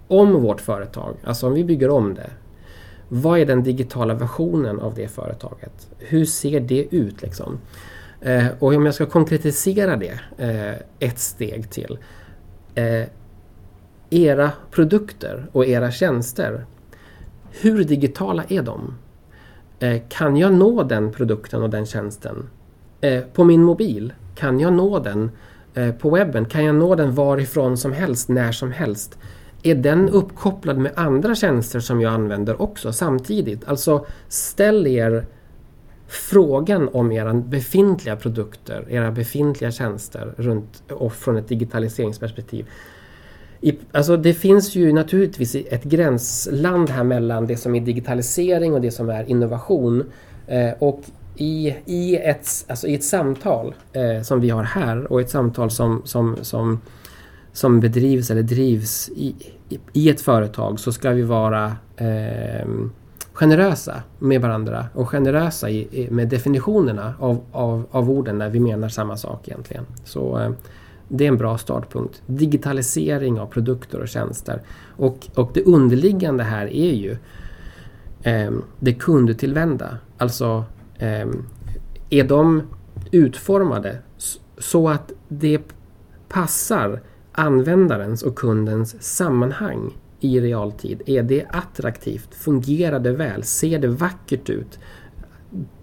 om 0.08 0.42
vårt 0.42 0.62
företag, 0.62 1.16
alltså 1.24 1.48
om 1.48 1.54
vi 1.54 1.64
bygger 1.64 1.90
om 1.90 2.14
det. 2.14 2.30
Vad 3.10 3.40
är 3.40 3.46
den 3.46 3.64
digitala 3.64 4.14
versionen 4.14 4.80
av 4.80 4.96
det 4.96 5.08
företaget? 5.08 5.90
Hur 6.00 6.26
ser 6.26 6.60
det 6.60 6.96
ut 6.96 7.22
liksom? 7.22 7.60
Eh, 8.24 8.46
och 8.60 8.74
om 8.74 8.86
jag 8.86 8.96
ska 8.96 9.06
konkretisera 9.06 9.96
det 9.96 10.20
eh, 10.38 11.08
ett 11.10 11.20
steg 11.20 11.70
till. 11.70 11.98
Eh, 12.76 13.04
era 14.10 14.52
produkter 14.72 15.46
och 15.52 15.66
era 15.66 15.92
tjänster, 15.92 16.66
hur 17.52 17.84
digitala 17.84 18.44
är 18.50 18.62
de? 18.62 18.96
Eh, 19.80 20.02
kan 20.10 20.38
jag 20.38 20.54
nå 20.54 20.84
den 20.84 21.12
produkten 21.12 21.62
och 21.64 21.70
den 21.70 21.86
tjänsten 21.86 22.50
eh, 23.02 23.24
på 23.24 23.44
min 23.44 23.64
mobil? 23.64 24.14
Kan 24.36 24.60
jag 24.60 24.74
nå 24.74 25.00
den 25.00 25.32
eh, 25.74 25.92
på 25.92 26.10
webben? 26.10 26.46
Kan 26.46 26.66
jag 26.66 26.76
nå 26.76 26.96
den 26.96 27.16
varifrån 27.16 27.78
som 27.78 27.94
helst, 27.94 28.30
när 28.30 28.52
som 28.52 28.72
helst? 28.72 29.18
Är 29.64 29.76
den 29.76 30.10
uppkopplad 30.10 30.78
med 30.78 30.92
andra 30.96 31.36
tjänster 31.36 31.80
som 31.80 32.02
jag 32.02 32.14
använder 32.14 32.62
också 32.62 32.94
samtidigt? 32.94 33.68
Alltså 33.68 34.06
ställ 34.28 34.88
er 34.88 35.26
frågan 36.34 36.90
om 36.94 37.12
era 37.12 37.34
befintliga 37.34 38.16
produkter, 38.16 38.86
era 38.90 39.12
befintliga 39.12 39.72
tjänster 39.72 40.34
runt 40.38 40.84
och 40.92 41.14
från 41.14 41.38
ett 41.38 41.48
digitaliseringsperspektiv. 41.48 42.66
I, 43.62 43.80
alltså 43.92 44.18
det 44.18 44.34
finns 44.34 44.76
ju 44.76 44.94
naturligtvis 44.94 45.56
ett 45.56 45.84
gränsland 45.84 46.90
här 46.90 47.04
mellan 47.04 47.48
det 47.48 47.58
som 47.58 47.76
är 47.76 47.82
digitalisering 47.82 48.74
och 48.74 48.82
det 48.82 48.92
som 48.92 49.10
är 49.10 49.30
innovation. 49.30 50.04
Eh, 50.48 50.72
och 50.80 51.02
i, 51.36 51.76
i, 51.86 52.18
ett, 52.18 52.48
alltså 52.68 52.88
i 52.88 52.96
ett 52.96 53.04
samtal 53.04 53.76
eh, 53.94 54.22
som 54.22 54.42
vi 54.42 54.50
har 54.50 54.64
här 54.64 55.12
och 55.12 55.22
ett 55.22 55.30
samtal 55.30 55.72
som, 55.72 56.02
som, 56.06 56.38
som, 56.42 56.82
som 57.52 57.80
bedrivs 57.80 58.32
eller 58.32 58.44
drivs 58.44 59.10
i, 59.10 59.36
i, 59.70 59.80
i 59.94 60.10
ett 60.10 60.22
företag 60.22 60.80
så 60.80 60.92
ska 60.92 61.10
vi 61.10 61.22
vara 61.22 61.76
eh, 61.98 62.68
generösa 63.34 64.04
med 64.20 64.42
varandra 64.42 64.86
och 64.94 65.10
generösa 65.10 65.70
i, 65.70 66.08
med 66.12 66.28
definitionerna 66.28 67.14
av, 67.20 67.42
av, 67.52 67.86
av 67.92 68.10
orden 68.10 68.38
när 68.38 68.50
vi 68.50 68.60
menar 68.60 68.90
samma 68.90 69.18
sak 69.18 69.48
egentligen. 69.48 69.86
Så 70.04 70.40
eh, 70.40 70.52
det 71.08 71.24
är 71.24 71.28
en 71.28 71.38
bra 71.38 71.58
startpunkt. 71.58 72.22
Digitalisering 72.26 73.40
av 73.40 73.46
produkter 73.46 74.02
och 74.02 74.08
tjänster. 74.08 74.62
Och, 74.98 75.28
och 75.36 75.52
det 75.54 75.64
underliggande 75.64 76.44
här 76.44 76.66
är 76.66 76.94
ju 76.94 77.18
eh, 78.24 78.52
det 78.80 78.94
kundtillvända. 78.94 79.98
Alltså 80.18 80.66
eh, 80.98 81.28
är 82.10 82.24
de 82.24 82.62
utformade 83.12 83.98
så 84.58 84.90
att 84.90 85.12
det 85.28 85.62
passar 86.30 87.02
användarens 87.32 88.24
och 88.24 88.36
kundens 88.36 89.04
sammanhang 89.04 89.92
i 90.24 90.42
realtid? 90.42 91.02
Är 91.06 91.24
det 91.24 91.46
attraktivt? 91.50 92.36
Fungerar 92.36 93.00
det 93.00 93.12
väl? 93.12 93.44
Ser 93.44 93.80
det 93.80 93.88
vackert 93.88 94.50
ut? 94.50 94.80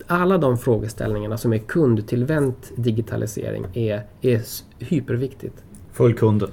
Alla 0.07 0.39
de 0.39 0.59
frågeställningarna 0.59 1.39
som 1.39 1.53
är 1.53 1.59
kundtillvänt 1.59 2.73
digitalisering 2.77 3.67
är, 3.75 4.03
är 4.21 4.43
hyperviktigt. 4.79 5.55
Följ 5.93 6.15
kunden. 6.15 6.49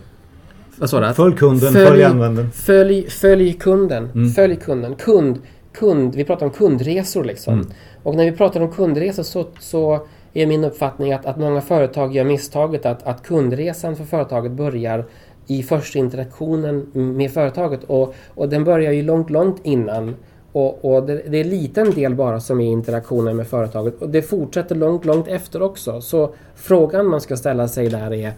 Vad 0.78 0.89
sa 0.89 1.00
du? 1.00 1.13
Följ 1.13 1.36
kunden, 1.36 1.73
följ, 1.73 1.88
följ 1.88 2.04
användaren. 2.04 2.52
Följ, 2.52 3.10
följ 3.10 3.54
kunden. 3.54 4.10
Mm. 4.15 4.30
Följ 4.30 4.56
kunden. 4.56 4.95
Kund, 4.95 5.39
kund, 5.73 6.15
vi 6.15 6.23
pratar 6.23 6.45
om 6.45 6.52
kundresor 6.52 7.23
liksom. 7.23 7.54
Mm. 7.54 7.67
Och 8.04 8.15
när 8.15 8.32
vi 8.32 8.38
pratar 8.38 8.62
om 8.62 8.71
kundresor 8.71 9.23
så, 9.23 9.47
så 9.60 10.08
är 10.34 10.47
min 10.47 10.63
uppfattning 10.63 11.13
att, 11.13 11.26
att 11.26 11.38
många 11.38 11.62
företag 11.62 12.15
gör 12.15 12.23
misstaget 12.23 12.86
att, 12.86 13.08
att 13.08 13.23
kundresan 13.23 13.95
för 13.95 14.04
företaget 14.04 14.52
börjar 14.52 15.06
i 15.48 15.64
första 15.64 16.00
interaktionen 16.00 16.88
med 16.94 17.32
företaget. 17.32 17.84
Och, 17.84 18.16
och 18.36 18.50
den 18.50 18.64
börjar 18.64 18.92
ju 18.92 19.04
långt, 19.04 19.30
långt 19.30 19.60
innan. 19.64 20.16
Och, 20.52 20.86
och 20.86 21.04
det, 21.04 21.22
det, 21.28 21.38
är 21.38 21.44
en 21.44 21.50
liten 21.50 21.92
del 21.92 22.16
bara 22.16 22.40
som 22.40 22.62
är 22.62 22.66
interaktionen 22.66 23.36
med 23.36 23.48
företaget. 23.48 24.02
Och 24.02 24.10
det 24.10 24.22
fortsätter 24.22 24.76
långt, 24.76 25.06
långt 25.06 25.28
efter 25.28 25.62
också. 25.62 26.02
Så 26.02 26.34
frågan 26.56 27.08
man 27.08 27.22
ska 27.22 27.38
ställa 27.38 27.68
sig 27.68 27.90
där 27.90 28.14
är 28.14 28.34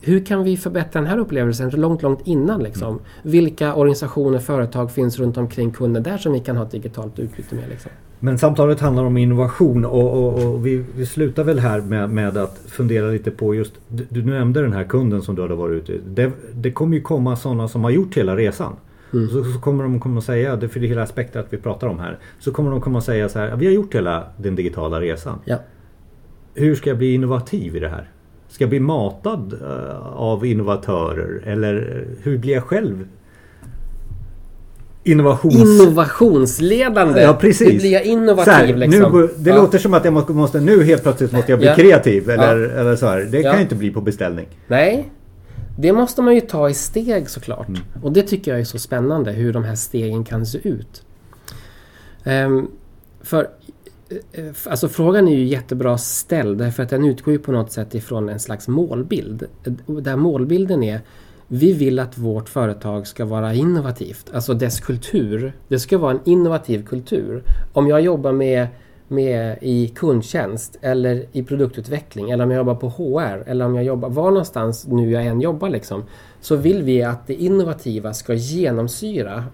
hur 0.00 0.24
kan 0.24 0.44
vi 0.44 0.56
förbättra 0.56 1.00
den 1.00 1.10
här 1.10 1.18
upplevelsen 1.18 1.70
långt, 1.70 2.02
långt 2.02 2.20
innan? 2.24 2.62
Liksom? 2.62 2.88
Mm. 2.88 3.02
Vilka 3.22 3.74
organisationer, 3.74 4.38
företag 4.38 4.90
finns 4.90 5.18
runt 5.18 5.36
omkring 5.36 5.70
kunden 5.70 6.02
där 6.02 6.18
som 6.18 6.32
vi 6.32 6.40
kan 6.40 6.56
ha 6.56 6.64
ett 6.64 6.70
digitalt 6.70 7.18
utbyte 7.18 7.54
med? 7.54 7.68
Liksom? 7.68 7.90
Men 8.22 8.38
samtalet 8.38 8.80
handlar 8.80 9.04
om 9.04 9.16
innovation 9.16 9.84
och, 9.84 10.12
och, 10.12 10.44
och 10.44 10.66
vi, 10.66 10.84
vi, 10.96 11.06
slutar 11.06 11.44
väl 11.44 11.58
här 11.58 11.80
med, 11.80 12.10
med, 12.10 12.36
att 12.36 12.58
fundera 12.66 13.10
lite 13.10 13.30
på 13.30 13.54
just, 13.54 13.72
du, 13.88 14.06
du 14.08 14.24
nämnde 14.24 14.62
den 14.62 14.72
här 14.72 14.84
kunden 14.84 15.22
som 15.22 15.34
du 15.34 15.42
hade 15.42 15.54
varit 15.54 15.90
ute 15.90 15.98
det, 16.06 16.32
det 16.54 16.72
kommer 16.72 16.96
ju 16.96 17.02
komma 17.02 17.36
sådana 17.36 17.68
som 17.68 17.84
har 17.84 17.90
gjort 17.90 18.16
hela 18.16 18.36
resan. 18.36 18.76
Mm. 19.12 19.28
Så, 19.28 19.44
så, 19.44 19.60
kommer 19.60 19.82
de 19.82 20.00
komma 20.00 20.18
att 20.18 20.24
säga, 20.24 20.56
det 20.56 20.68
för 20.68 20.80
det 20.80 20.86
hela 20.86 21.06
spektrat 21.06 21.46
vi 21.50 21.56
pratar 21.56 21.86
om 21.86 21.98
här. 21.98 22.18
Så 22.38 22.52
kommer 22.52 22.70
de 22.70 22.80
komma 22.80 22.98
att 22.98 23.04
säga 23.04 23.28
så 23.28 23.38
här, 23.38 23.56
vi 23.56 23.66
har 23.66 23.72
gjort 23.72 23.94
hela 23.94 24.24
den 24.36 24.54
digitala 24.54 25.00
resan. 25.00 25.38
Ja. 25.44 25.56
Hur 26.54 26.74
ska 26.74 26.90
jag 26.90 26.98
bli 26.98 27.14
innovativ 27.14 27.76
i 27.76 27.80
det 27.80 27.88
här? 27.88 28.10
Ska 28.50 28.66
bli 28.66 28.80
matad 28.80 29.54
uh, 29.62 30.16
av 30.16 30.46
innovatörer? 30.46 31.42
Eller 31.46 32.06
hur 32.22 32.38
blir 32.38 32.52
jag 32.52 32.64
själv 32.64 33.06
Innovations... 35.04 35.54
Innovationsledande! 35.54 37.20
Ja 37.20 37.34
precis! 37.40 37.68
Nu 37.68 37.78
blir 37.78 37.92
jag 37.92 38.04
innovativ 38.04 38.52
här, 38.52 38.76
liksom. 38.76 39.20
Nu, 39.20 39.28
det 39.36 39.50
ja. 39.50 39.56
låter 39.56 39.78
som 39.78 39.94
att 39.94 40.04
jag 40.04 40.30
måste, 40.30 40.60
nu 40.60 40.84
helt 40.84 41.02
plötsligt 41.02 41.32
måste 41.32 41.52
jag 41.52 41.58
bli 41.58 41.68
ja. 41.68 41.74
kreativ 41.74 42.30
eller, 42.30 42.56
ja. 42.56 42.80
eller 42.80 42.96
så 42.96 43.06
här. 43.06 43.28
Det 43.30 43.42
kan 43.42 43.56
ju 43.56 43.62
inte 43.62 43.74
bli 43.74 43.90
på 43.90 44.00
beställning. 44.00 44.46
Nej. 44.66 45.10
Det 45.78 45.92
måste 45.92 46.22
man 46.22 46.34
ju 46.34 46.40
ta 46.40 46.70
i 46.70 46.74
steg 46.74 47.30
såklart. 47.30 47.68
Mm. 47.68 47.80
Och 48.02 48.12
det 48.12 48.22
tycker 48.22 48.50
jag 48.50 48.60
är 48.60 48.64
så 48.64 48.78
spännande 48.78 49.32
hur 49.32 49.52
de 49.52 49.64
här 49.64 49.74
stegen 49.74 50.24
kan 50.24 50.46
se 50.46 50.68
ut. 50.68 51.02
Um, 52.24 52.70
för 53.22 53.40
eh, 53.42 53.48
Eh, 54.10 54.44
alltså 54.66 54.88
frågan 54.88 55.28
är 55.28 55.36
ju 55.36 55.44
jättebra 55.44 55.98
ställd 55.98 56.58
därför 56.58 56.82
att 56.82 56.88
den 56.88 57.04
utgår 57.04 57.32
ju 57.32 57.38
på 57.38 57.52
något 57.52 57.72
sätt 57.72 57.94
ifrån 57.94 58.28
en 58.28 58.40
slags 58.40 58.68
målbild. 58.68 59.42
Eh, 59.64 59.72
där 59.94 60.16
målbilden 60.16 60.82
är 60.82 61.00
vi 61.52 61.72
vill 61.72 61.98
att 61.98 62.18
vårt 62.18 62.48
företag 62.48 63.06
ska 63.06 63.24
vara 63.24 63.54
innovativt. 63.54 64.30
Alltså 64.34 64.54
dess 64.54 64.80
kultur. 64.80 65.52
Det 65.68 65.78
ska 65.78 65.98
vara 65.98 66.12
en 66.12 66.20
innovativ 66.24 66.84
kultur. 66.84 67.42
Om 67.72 67.88
jag 67.88 68.00
jobbar 68.00 68.32
med, 68.32 68.66
med 69.08 69.58
i 69.60 69.88
kundtjänst 69.88 70.78
eller 70.80 71.26
i 71.32 71.42
produktutveckling 71.42 72.30
eller 72.30 72.44
om 72.44 72.50
jag 72.50 72.58
jobbar 72.58 72.74
på 72.74 72.88
HR 72.88 73.44
eller 73.46 73.64
om 73.64 73.74
jag 73.74 73.84
jobbar 73.84 74.08
var 74.08 74.30
någonstans 74.30 74.86
nu 74.86 75.10
jag 75.10 75.26
än 75.26 75.40
jobbar 75.40 75.68
liksom. 75.68 76.04
Så 76.40 76.56
vill 76.56 76.82
vi 76.82 77.02
att 77.02 77.26
det 77.26 77.34
innovativa 77.34 78.12
ska 78.12 78.34
genomsyra 78.34 79.44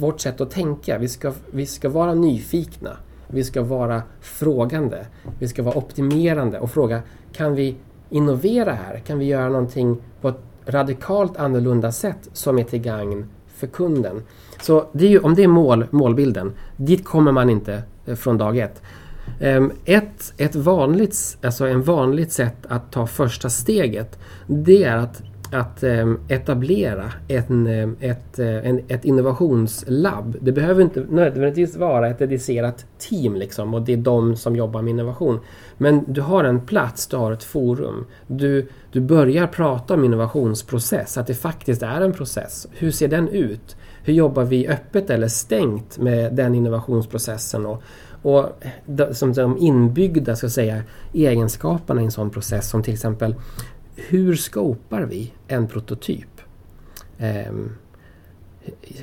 vårt 0.00 0.20
sätt 0.20 0.40
att 0.40 0.50
tänka. 0.50 0.98
Vi 0.98 1.08
ska, 1.08 1.32
vi 1.50 1.66
ska 1.66 1.88
vara 1.88 2.14
nyfikna. 2.14 2.96
Vi 3.28 3.44
ska 3.44 3.62
vara 3.62 4.02
frågande. 4.20 5.06
Vi 5.38 5.48
ska 5.48 5.62
vara 5.62 5.78
optimerande 5.78 6.58
och 6.58 6.70
fråga 6.70 7.02
kan 7.32 7.54
vi 7.54 7.76
innovera 8.10 8.72
här? 8.72 8.98
Kan 8.98 9.18
vi 9.18 9.24
göra 9.24 9.48
någonting 9.48 9.96
på 10.20 10.28
ett 10.28 10.40
radikalt 10.66 11.36
annorlunda 11.36 11.92
sätt 11.92 12.28
som 12.32 12.58
är 12.58 12.64
till 12.64 12.80
gagn 12.80 13.26
för 13.56 13.66
kunden. 13.66 14.22
Så 14.62 14.86
det 14.92 15.06
är 15.06 15.10
ju, 15.10 15.18
om 15.18 15.34
det 15.34 15.42
är 15.42 15.48
mål, 15.48 15.86
målbilden, 15.90 16.52
dit 16.76 17.04
kommer 17.04 17.32
man 17.32 17.50
inte 17.50 17.82
eh, 18.06 18.14
från 18.14 18.38
dag 18.38 18.58
ett. 18.58 18.82
Ehm, 19.40 19.72
ett, 19.84 20.32
ett 20.36 20.54
vanligt, 20.54 21.38
alltså 21.42 21.66
en 21.66 21.82
vanligt 21.82 22.32
sätt 22.32 22.56
att 22.68 22.92
ta 22.92 23.06
första 23.06 23.50
steget 23.50 24.18
det 24.46 24.84
är 24.84 24.96
att 24.96 25.22
att 25.52 25.82
ehm, 25.82 26.18
etablera 26.28 27.12
en, 27.28 27.66
ehm, 27.66 27.96
ett, 28.00 28.38
eh, 28.38 28.68
en, 28.68 28.80
ett 28.88 29.04
innovationslabb. 29.04 30.36
Det 30.40 30.52
behöver 30.52 30.82
inte 30.82 31.06
nödvändigtvis 31.10 31.76
vara 31.76 32.08
ett 32.08 32.18
dedicerat 32.18 32.86
team 32.98 33.34
liksom 33.34 33.74
och 33.74 33.82
det 33.82 33.92
är 33.92 33.96
de 33.96 34.36
som 34.36 34.56
jobbar 34.56 34.82
med 34.82 34.90
innovation. 34.90 35.40
Men 35.78 36.12
du 36.12 36.20
har 36.20 36.44
en 36.44 36.60
plats, 36.60 37.06
du 37.06 37.16
har 37.16 37.32
ett 37.32 37.44
forum. 37.44 38.06
Du, 38.26 38.68
du 38.92 39.00
börjar 39.00 39.46
prata 39.46 39.94
om 39.94 40.04
innovationsprocess, 40.04 41.18
att 41.18 41.26
det 41.26 41.34
faktiskt 41.34 41.82
är 41.82 42.00
en 42.00 42.12
process. 42.12 42.66
Hur 42.72 42.90
ser 42.90 43.08
den 43.08 43.28
ut? 43.28 43.76
Hur 44.02 44.12
jobbar 44.12 44.44
vi 44.44 44.68
öppet 44.68 45.10
eller 45.10 45.28
stängt 45.28 45.98
med 45.98 46.34
den 46.34 46.54
innovationsprocessen? 46.54 47.66
Och, 47.66 47.82
och 48.22 48.46
som 49.12 49.32
de 49.32 49.58
inbyggda 49.58 50.36
ska 50.36 50.48
säga, 50.48 50.82
egenskaperna 51.12 52.00
i 52.00 52.04
en 52.04 52.10
sån 52.10 52.30
process 52.30 52.70
som 52.70 52.82
till 52.82 52.94
exempel 52.94 53.34
hur 53.96 54.36
skapar 54.36 55.02
vi 55.02 55.32
en 55.48 55.68
prototyp? 55.68 56.40
Eh, 57.18 57.52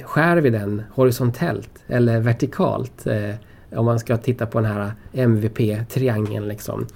skär 0.03 0.37
vi 0.37 0.49
den 0.49 0.83
horisontellt 0.91 1.83
eller 1.87 2.19
vertikalt? 2.19 3.07
Eh, 3.07 3.35
om 3.75 3.85
man 3.85 3.99
ska 3.99 4.17
titta 4.17 4.45
på 4.45 4.59
den 4.61 4.71
här 4.71 4.93
MVP-triangeln. 5.13 6.47
Liksom. 6.47 6.87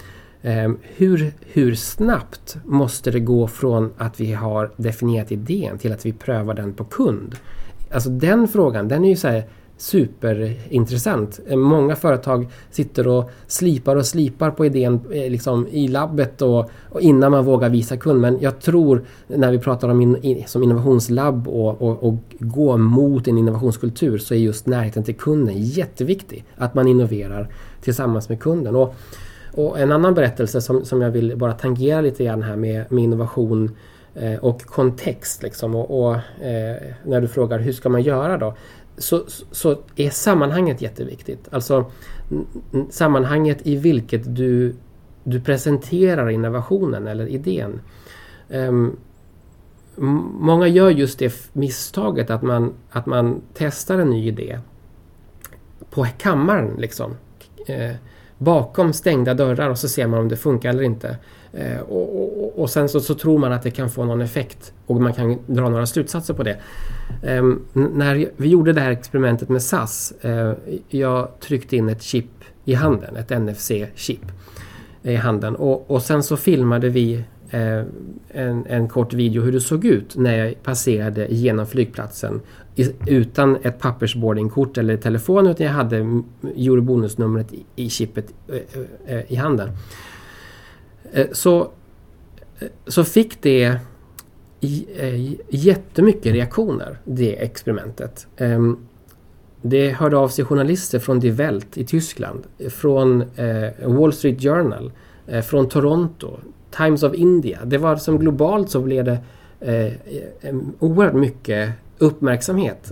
Eh, 0.42 0.72
hur, 0.82 1.34
hur 1.42 1.76
snabbt 1.76 2.58
måste 2.66 3.12
det 3.12 3.20
gå 3.20 3.48
från 3.48 3.94
att 3.98 4.20
vi 4.20 4.34
har 4.34 4.72
definierat 4.76 5.32
idén 5.32 5.78
till 5.78 5.94
att 5.94 6.06
vi 6.06 6.14
prövar 6.14 6.54
den 6.54 6.74
på 6.74 6.84
kund? 6.84 7.36
Alltså 7.92 8.10
den 8.10 8.48
frågan, 8.48 8.88
den 8.88 9.06
är 9.06 9.10
ju 9.10 9.16
så 9.16 9.28
här, 9.28 9.44
superintressant. 9.78 11.40
Många 11.50 11.96
företag 11.96 12.48
sitter 12.72 13.08
och 13.08 13.30
slipar 13.48 13.96
och 13.96 14.06
slipar 14.06 14.52
på 14.52 14.66
idén 14.66 15.00
eh, 15.12 15.32
liksom, 15.32 15.68
i 15.68 15.88
labbet 15.88 16.42
och, 16.42 16.70
och, 16.90 17.02
innan 17.02 17.32
man 17.32 17.46
vågar 17.46 17.70
visa 17.70 17.98
kund. 17.98 18.22
Men 18.22 18.38
jag 18.40 18.60
tror 18.60 19.04
när 19.28 19.52
vi 19.52 19.60
pratar 19.60 19.90
om 19.90 20.02
in, 20.02 20.44
som 20.48 20.64
innovationslabb 20.64 21.48
och, 21.48 21.82
och, 21.82 22.04
och, 22.04 22.16
gå 22.40 22.78
mot 22.78 23.28
en 23.28 23.38
innovationskultur 23.38 24.18
så 24.18 24.34
är 24.34 24.38
just 24.38 24.66
närheten 24.66 25.04
till 25.04 25.16
kunden 25.16 25.56
jätteviktig. 25.58 26.46
Att 26.56 26.74
man 26.74 26.88
innoverar 26.88 27.50
tillsammans 27.82 28.30
med 28.30 28.40
kunden. 28.40 28.76
Och, 28.76 28.96
och 29.54 29.80
en 29.80 29.92
annan 29.92 30.14
berättelse 30.14 30.62
som, 30.62 30.86
som 30.86 31.02
jag 31.02 31.12
vill 31.12 31.38
bara 31.38 31.54
tangera 31.54 32.02
lite 32.02 32.24
grann 32.24 32.44
här 32.44 32.56
med, 32.56 32.92
med 32.92 33.04
innovation 33.04 33.72
eh, 34.20 34.36
och 34.36 34.62
kontext. 34.62 35.44
Liksom, 35.44 35.76
och, 35.76 36.00
och 36.00 36.16
eh, 36.46 36.76
när 37.04 37.22
du 37.22 37.28
frågar 37.28 37.60
hur 37.60 37.74
ska 37.74 37.90
man 37.90 38.02
göra 38.02 38.38
då? 38.38 38.56
så, 38.98 39.24
så 39.52 39.78
är 39.96 40.10
sammanhanget 40.10 40.82
jätteviktigt. 40.82 41.48
Alltså 41.52 41.92
sammanhanget 42.90 43.68
i 43.68 43.76
vilket 43.76 44.36
du, 44.36 44.76
du 45.24 45.42
presenterar 45.42 46.30
innovationen 46.30 47.08
eller 47.08 47.28
idén. 47.28 47.82
Um, 48.50 48.98
många 50.40 50.68
gör 50.68 50.90
just 50.90 51.20
det 51.20 51.50
misstaget 51.54 52.30
att 52.30 52.42
man, 52.42 52.74
att 52.90 53.06
man 53.06 53.42
testar 53.54 54.00
en 54.00 54.10
ny 54.10 54.28
idé 54.28 54.60
på 55.90 56.08
kammaren 56.18 56.76
liksom. 56.78 57.16
Eh, 57.68 57.96
bakom 58.38 58.94
stängda 58.94 59.34
dörrar 59.34 59.70
och 59.70 59.78
så 59.78 59.90
ser 59.90 60.08
man 60.08 60.20
om 60.20 60.30
det 60.30 60.38
funkar 60.38 60.70
eller 60.70 60.84
inte. 60.84 61.18
Eh, 61.58 61.80
och, 61.80 62.24
och, 62.24 62.60
och, 62.60 62.70
sen 62.70 62.90
så, 62.90 63.00
så, 63.00 63.14
tror 63.14 63.38
man 63.38 63.54
att 63.54 63.64
det 63.64 63.72
kan 63.72 63.90
få 63.90 64.06
någon 64.06 64.22
effekt 64.22 64.74
och 64.86 65.02
man 65.02 65.14
kan 65.14 65.38
dra 65.48 65.70
några 65.70 65.86
slutsatser 65.86 66.34
på 66.34 66.44
det. 66.44 66.58
Eh, 67.22 67.44
när 67.74 68.30
vi 68.38 68.48
gjorde 68.48 68.74
det 68.74 68.82
här 68.82 68.92
experimentet 68.92 69.50
med 69.50 69.62
SAS, 69.62 70.14
eh, 70.22 70.54
jag 70.90 71.40
tryckte 71.40 71.76
in 71.76 71.90
ett 71.90 72.02
chip 72.02 72.30
i 72.66 72.74
handen, 72.74 73.16
ett 73.16 73.30
NFC-chip 73.30 74.32
i 75.04 75.16
handen 75.16 75.56
och, 75.56 75.92
och 75.92 76.02
sen 76.02 76.24
så 76.24 76.38
filmade 76.38 76.90
vi 76.90 77.24
eh, 77.50 77.84
en, 78.30 78.66
en, 78.66 78.90
kort 78.90 79.14
video 79.14 79.42
hur 79.42 79.52
det 79.52 79.62
såg 79.62 79.86
ut 79.86 80.16
när 80.16 80.38
jag 80.38 80.64
passerade 80.64 81.28
genom 81.30 81.68
flygplatsen 81.68 82.42
i, 82.76 82.92
utan 83.06 83.58
ett 83.64 83.80
pappersboardingkort 83.80 84.78
eller 84.78 84.98
telefon 84.98 85.48
utan 85.48 85.66
jag 85.66 85.74
hade 85.74 85.98
eurobonusnumret 86.44 87.54
i, 87.54 87.66
i 87.76 87.90
chippet 87.90 88.34
eh, 88.48 89.16
eh 89.16 89.32
i 89.32 89.36
handen. 89.36 89.70
Eh, 91.14 91.28
så, 91.32 91.62
eh, 92.60 92.68
så 92.88 93.04
fick 93.04 93.42
det 93.42 93.80
eh, 94.96 95.32
jättemycket 95.50 96.34
reaktioner, 96.34 96.98
det 97.04 97.44
experimentet. 97.44 98.28
Ehm, 98.38 98.78
det 99.62 99.90
hörde 99.90 100.18
av 100.18 100.28
sig 100.30 100.46
journalister 100.46 101.00
från 101.00 101.20
Die 101.20 101.32
Welt 101.32 101.78
i 101.78 101.86
Tyskland, 101.86 102.44
från 102.70 103.24
Wall 103.86 104.14
Street 104.14 104.42
Journal, 104.42 104.92
från 105.44 105.70
Toronto, 105.70 106.40
Times 106.78 107.04
of 107.04 107.14
India. 107.14 107.60
Det 107.66 107.78
var 107.78 107.96
som 107.96 108.20
globalt 108.20 108.70
så 108.70 108.82
blev 108.82 109.06
det 109.06 109.20
oerhört 110.80 111.14
mycket 111.14 111.72
uppmärksamhet. 111.98 112.92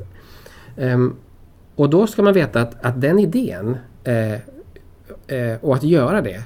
Ehm, 0.78 1.16
och 1.76 1.90
då 1.90 2.08
ska 2.08 2.24
man 2.24 2.34
veta 2.34 2.62
att, 2.62 2.86
att 2.86 3.02
den 3.02 3.20
idén 3.20 3.78
och 5.62 5.76
att 5.76 5.84
göra 5.84 6.22
det 6.22 6.44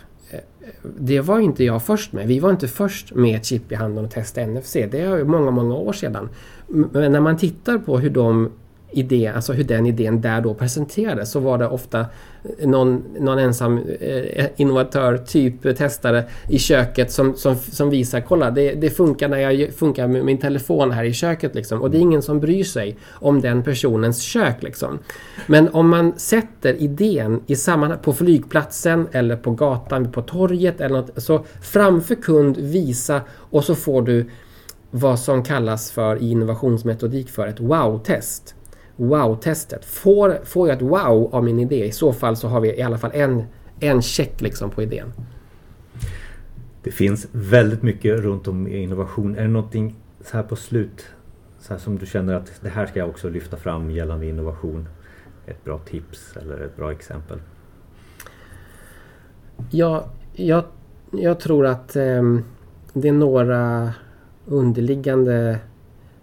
det 0.99 1.21
var 1.21 1.39
inte 1.39 1.63
jag 1.63 1.83
först 1.83 2.13
med. 2.13 2.27
Vi 2.27 2.39
var 2.39 2.49
inte 2.49 2.67
först 2.67 3.15
med 3.15 3.35
ett 3.35 3.45
chip 3.45 3.71
i 3.71 3.75
handen 3.75 4.05
och 4.05 4.11
testa 4.11 4.45
NFC. 4.45 4.73
Det 4.73 4.99
är 4.99 5.23
många, 5.23 5.51
många 5.51 5.75
år 5.75 5.93
sedan. 5.93 6.29
Men 6.67 7.11
när 7.11 7.19
man 7.19 7.37
tittar 7.37 7.77
på 7.77 7.99
hur 7.99 8.09
de 8.09 8.51
idé, 8.91 9.31
alltså 9.35 9.53
hur 9.53 9.63
den 9.63 9.85
idén 9.85 10.21
där 10.21 10.41
då 10.41 10.53
presenterades 10.53 11.31
så 11.31 11.39
var 11.39 11.57
det 11.57 11.67
ofta 11.67 12.05
någon, 12.59 13.03
någon 13.19 13.39
ensam 13.39 13.77
eh, 13.99 14.45
innovatör, 14.55 15.17
typ 15.17 15.77
testare 15.77 16.23
i 16.47 16.59
köket 16.59 17.11
som, 17.11 17.35
som, 17.35 17.55
som 17.55 17.89
visar 17.89 18.21
kolla 18.21 18.51
det, 18.51 18.73
det 18.73 18.89
funkar 18.89 19.29
när 19.29 19.37
jag 19.37 19.73
funkar 19.73 20.07
med 20.07 20.25
min 20.25 20.37
telefon 20.37 20.91
här 20.91 21.03
i 21.03 21.13
köket 21.13 21.55
liksom. 21.55 21.81
Och 21.81 21.91
det 21.91 21.97
är 21.97 22.01
ingen 22.01 22.21
som 22.21 22.39
bryr 22.39 22.63
sig 22.63 22.97
om 23.11 23.41
den 23.41 23.63
personens 23.63 24.21
kök 24.21 24.63
liksom. 24.63 24.99
Men 25.47 25.69
om 25.69 25.89
man 25.89 26.13
sätter 26.17 26.73
idén 26.73 27.41
i 27.47 27.55
sammanhang 27.55 27.99
på 28.01 28.13
flygplatsen 28.13 29.07
eller 29.11 29.35
på 29.35 29.51
gatan, 29.51 30.11
på 30.11 30.21
torget 30.21 30.81
eller 30.81 30.95
något, 30.95 31.23
så 31.23 31.45
framför 31.61 32.15
kund 32.15 32.57
visa 32.57 33.21
och 33.29 33.63
så 33.63 33.75
får 33.75 34.01
du 34.01 34.29
vad 34.91 35.19
som 35.19 35.43
kallas 35.43 35.91
för 35.91 36.23
i 36.23 36.31
innovationsmetodik 36.31 37.29
för 37.29 37.47
ett 37.47 37.59
wow-test 37.59 38.55
wow-testet. 38.99 39.85
Får, 39.85 40.39
får 40.43 40.67
jag 40.67 40.75
ett 40.75 40.81
wow 40.81 41.29
av 41.31 41.43
min 41.43 41.59
idé, 41.59 41.85
i 41.85 41.91
så 41.91 42.13
fall 42.13 42.35
så 42.35 42.47
har 42.47 42.61
vi 42.61 42.77
i 42.77 42.81
alla 42.81 42.97
fall 42.97 43.11
en, 43.13 43.43
en 43.79 44.01
check 44.01 44.41
liksom 44.41 44.69
på 44.69 44.83
idén. 44.83 45.13
Det 46.83 46.91
finns 46.91 47.27
väldigt 47.31 47.81
mycket 47.81 48.19
runt 48.19 48.47
om 48.47 48.67
i 48.67 48.77
innovation. 48.77 49.35
Är 49.35 49.41
det 49.41 49.47
någonting 49.47 49.95
så 50.21 50.37
här 50.37 50.43
på 50.43 50.55
slut 50.55 51.07
så 51.59 51.73
här 51.73 51.79
som 51.79 51.97
du 51.97 52.05
känner 52.05 52.33
att 52.33 52.51
det 52.61 52.69
här 52.69 52.85
ska 52.85 52.99
jag 52.99 53.09
också 53.09 53.29
lyfta 53.29 53.57
fram 53.57 53.91
gällande 53.91 54.25
innovation? 54.25 54.87
Ett 55.45 55.63
bra 55.63 55.79
tips 55.79 56.37
eller 56.37 56.59
ett 56.59 56.75
bra 56.75 56.91
exempel? 56.91 57.39
Ja, 59.71 60.05
jag, 60.33 60.63
jag 61.11 61.39
tror 61.39 61.65
att 61.65 61.95
eh, 61.95 62.23
det 62.93 63.07
är 63.07 63.11
några 63.11 63.93
underliggande 64.45 65.59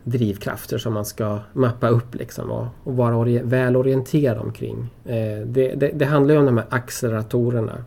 drivkrafter 0.07 0.79
som 0.79 0.95
man 0.95 1.05
ska 1.05 1.39
mappa 1.53 1.89
upp 1.89 2.15
liksom 2.15 2.51
och, 2.51 2.67
och 2.85 2.97
vara 2.97 3.17
ori 3.17 3.41
väl 3.45 3.77
orienterad 3.77 4.39
omkring. 4.39 4.95
Eh, 5.05 5.47
det, 5.47 5.75
det, 5.75 5.91
det, 5.95 6.05
handlar 6.05 6.35
ju 6.35 6.41
om 6.41 6.47
de 6.47 6.57
här 6.57 6.67
acceleratorerna. 6.71 7.85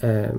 Eh, 0.00 0.30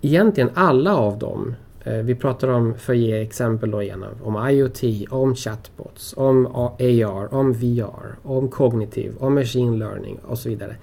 egentligen 0.00 0.50
alla 0.54 0.96
av 0.96 1.18
dem. 1.18 1.54
Eh, 1.84 1.96
vi 1.96 2.14
pratar 2.14 2.48
om, 2.48 2.74
för 2.74 2.92
att 2.92 2.98
ge 2.98 3.22
exempel 3.22 3.70
då 3.70 3.82
igen, 3.82 4.04
om 4.22 4.48
IoT, 4.48 5.10
om 5.10 5.34
chatbots, 5.34 6.14
om 6.16 6.46
AR, 6.46 7.34
om 7.34 7.52
VR, 7.52 8.16
om 8.22 8.48
kognitiv, 8.48 9.14
om 9.18 9.34
machine 9.34 9.78
learning 9.78 10.18
och 10.26 10.38
så 10.38 10.48
vidare. 10.48 10.76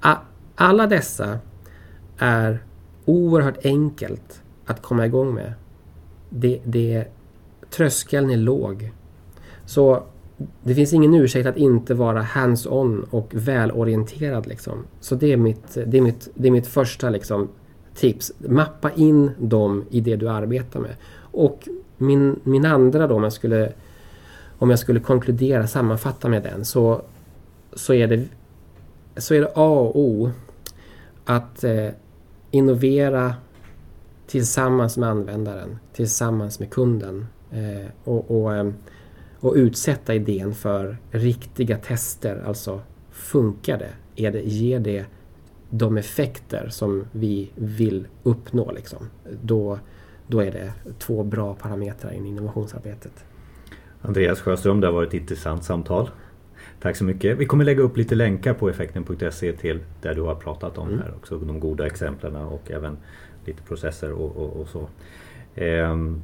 A 0.00 0.16
alla 0.54 0.86
dessa 0.86 1.38
är 2.18 2.58
oerhört 3.04 3.64
enkelt 3.64 4.42
att 4.66 4.82
komma 4.82 5.06
igång 5.06 5.34
med. 5.34 5.52
Det, 6.28 6.60
det 6.64 7.04
tröskeln 7.70 8.30
är 8.30 8.36
låg. 8.36 8.92
Så 9.66 10.02
det 10.62 10.74
finns 10.74 10.92
ingen 10.92 11.14
ursäkt 11.14 11.46
att 11.46 11.56
inte 11.56 11.94
vara 11.94 12.22
hands-on 12.22 13.06
och 13.10 13.30
välorienterad. 13.34 14.46
Liksom. 14.46 14.84
Så 15.00 15.14
det 15.14 15.32
är 15.32 15.36
mitt, 15.36 15.78
det 15.86 15.98
är 15.98 16.02
mitt, 16.02 16.28
det 16.34 16.48
är 16.48 16.52
mitt 16.52 16.66
första 16.66 17.10
liksom, 17.10 17.48
tips. 17.94 18.32
Mappa 18.38 18.90
in 18.90 19.30
dem 19.38 19.84
i 19.90 20.00
det 20.00 20.16
du 20.16 20.28
arbetar 20.28 20.80
med. 20.80 20.96
Och 21.20 21.68
min, 21.96 22.40
min 22.42 22.64
andra 22.64 23.06
då, 23.06 23.14
om 23.14 23.22
jag 23.22 23.32
skulle, 23.32 23.72
om 24.58 24.70
jag 24.70 24.78
skulle 24.78 25.00
konkludera, 25.00 25.66
sammanfatta 25.66 26.28
med 26.28 26.42
den, 26.42 26.64
så, 26.64 27.02
så, 27.72 27.94
är, 27.94 28.06
det, 28.06 28.24
så 29.16 29.34
är 29.34 29.40
det 29.40 29.52
A 29.54 29.70
och 29.80 29.98
O 29.98 30.30
att 31.24 31.64
eh, 31.64 31.88
innovera 32.50 33.34
tillsammans 34.26 34.96
med 34.96 35.08
användaren, 35.08 35.78
tillsammans 35.92 36.60
med 36.60 36.70
kunden. 36.70 37.26
Eh, 37.52 37.86
och, 38.04 38.40
och, 38.40 38.56
eh, 38.56 38.70
och, 39.40 39.54
utsätta 39.54 40.14
idén 40.14 40.54
för 40.54 40.96
riktiga 41.10 41.78
tester. 41.78 42.42
Alltså 42.46 42.80
funkar 43.10 43.78
det? 43.78 44.22
Är 44.26 44.32
det 44.32 44.40
ger 44.40 44.80
det 44.80 45.04
de 45.70 45.96
effekter 45.96 46.68
som 46.68 47.04
vi 47.12 47.50
vill 47.54 48.06
uppnå? 48.22 48.72
Liksom? 48.72 49.06
Då, 49.42 49.78
då 50.26 50.40
är 50.40 50.52
det 50.52 50.72
två 50.98 51.22
bra 51.22 51.54
parametrar 51.54 52.12
i 52.12 52.16
innovationsarbetet. 52.16 53.24
Andreas 54.02 54.40
Sjöström, 54.40 54.80
det 54.80 54.86
har 54.86 54.94
varit 54.94 55.08
ett 55.08 55.20
intressant 55.20 55.64
samtal. 55.64 56.10
Tack 56.80 56.96
så 56.96 57.04
mycket. 57.04 57.38
Vi 57.38 57.46
kommer 57.46 57.64
lägga 57.64 57.82
upp 57.82 57.96
lite 57.96 58.14
länkar 58.14 58.54
på 58.54 58.68
effekten.se 58.68 59.52
till 59.52 59.80
där 60.02 60.14
du 60.14 60.22
har 60.22 60.34
pratat 60.34 60.78
om 60.78 60.88
mm. 60.88 61.00
här 61.00 61.14
också. 61.16 61.38
De 61.38 61.60
goda 61.60 61.86
exemplen 61.86 62.36
och 62.36 62.70
även 62.70 62.96
lite 63.44 63.62
processer 63.62 64.12
och, 64.12 64.36
och, 64.36 64.60
och 64.60 64.68
så. 64.68 64.88
Ehm, 65.54 66.22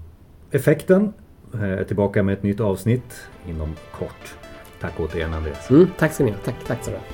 Effekten 0.51 1.13
eh, 1.55 1.63
är 1.63 1.85
tillbaka 1.85 2.23
med 2.23 2.33
ett 2.33 2.43
nytt 2.43 2.61
avsnitt 2.61 3.29
inom 3.49 3.77
kort. 3.93 4.35
Tack 4.81 5.01
återigen 5.01 5.35
Andreas. 5.35 5.71
Mm, 5.71 5.89
tack 5.99 6.13
ska 6.13 6.25
ni 6.25 6.31
ha. 6.31 6.39
Tack, 6.45 6.55
tack 6.67 6.85
så 6.85 6.91
mycket. 6.91 7.07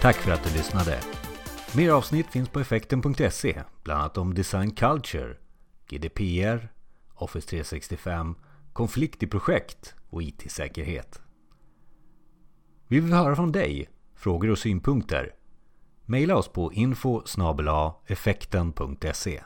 Tack 0.00 0.16
för 0.16 0.30
att 0.32 0.44
du 0.44 0.50
lyssnade. 0.56 0.98
Mer 1.76 1.90
avsnitt 1.90 2.26
finns 2.26 2.48
på 2.48 2.60
effekten.se, 2.60 3.62
bland 3.84 4.00
annat 4.00 4.18
om 4.18 4.34
design 4.34 4.70
culture, 4.70 5.36
GDPR, 5.88 6.68
Office 7.14 7.48
365 7.48 8.34
konflikt 8.72 9.22
i 9.22 9.26
projekt 9.26 9.94
och 10.10 10.22
IT-säkerhet. 10.22 11.22
Vi 12.88 13.00
vill 13.00 13.12
höra 13.12 13.36
från 13.36 13.52
dig. 13.52 13.88
frågor 14.14 14.50
och 14.50 14.58
synpunkter? 14.58 15.34
Maila 16.04 16.36
oss 16.36 16.48
på 16.48 16.72
info 16.72 17.22
effekten.se 18.06 19.42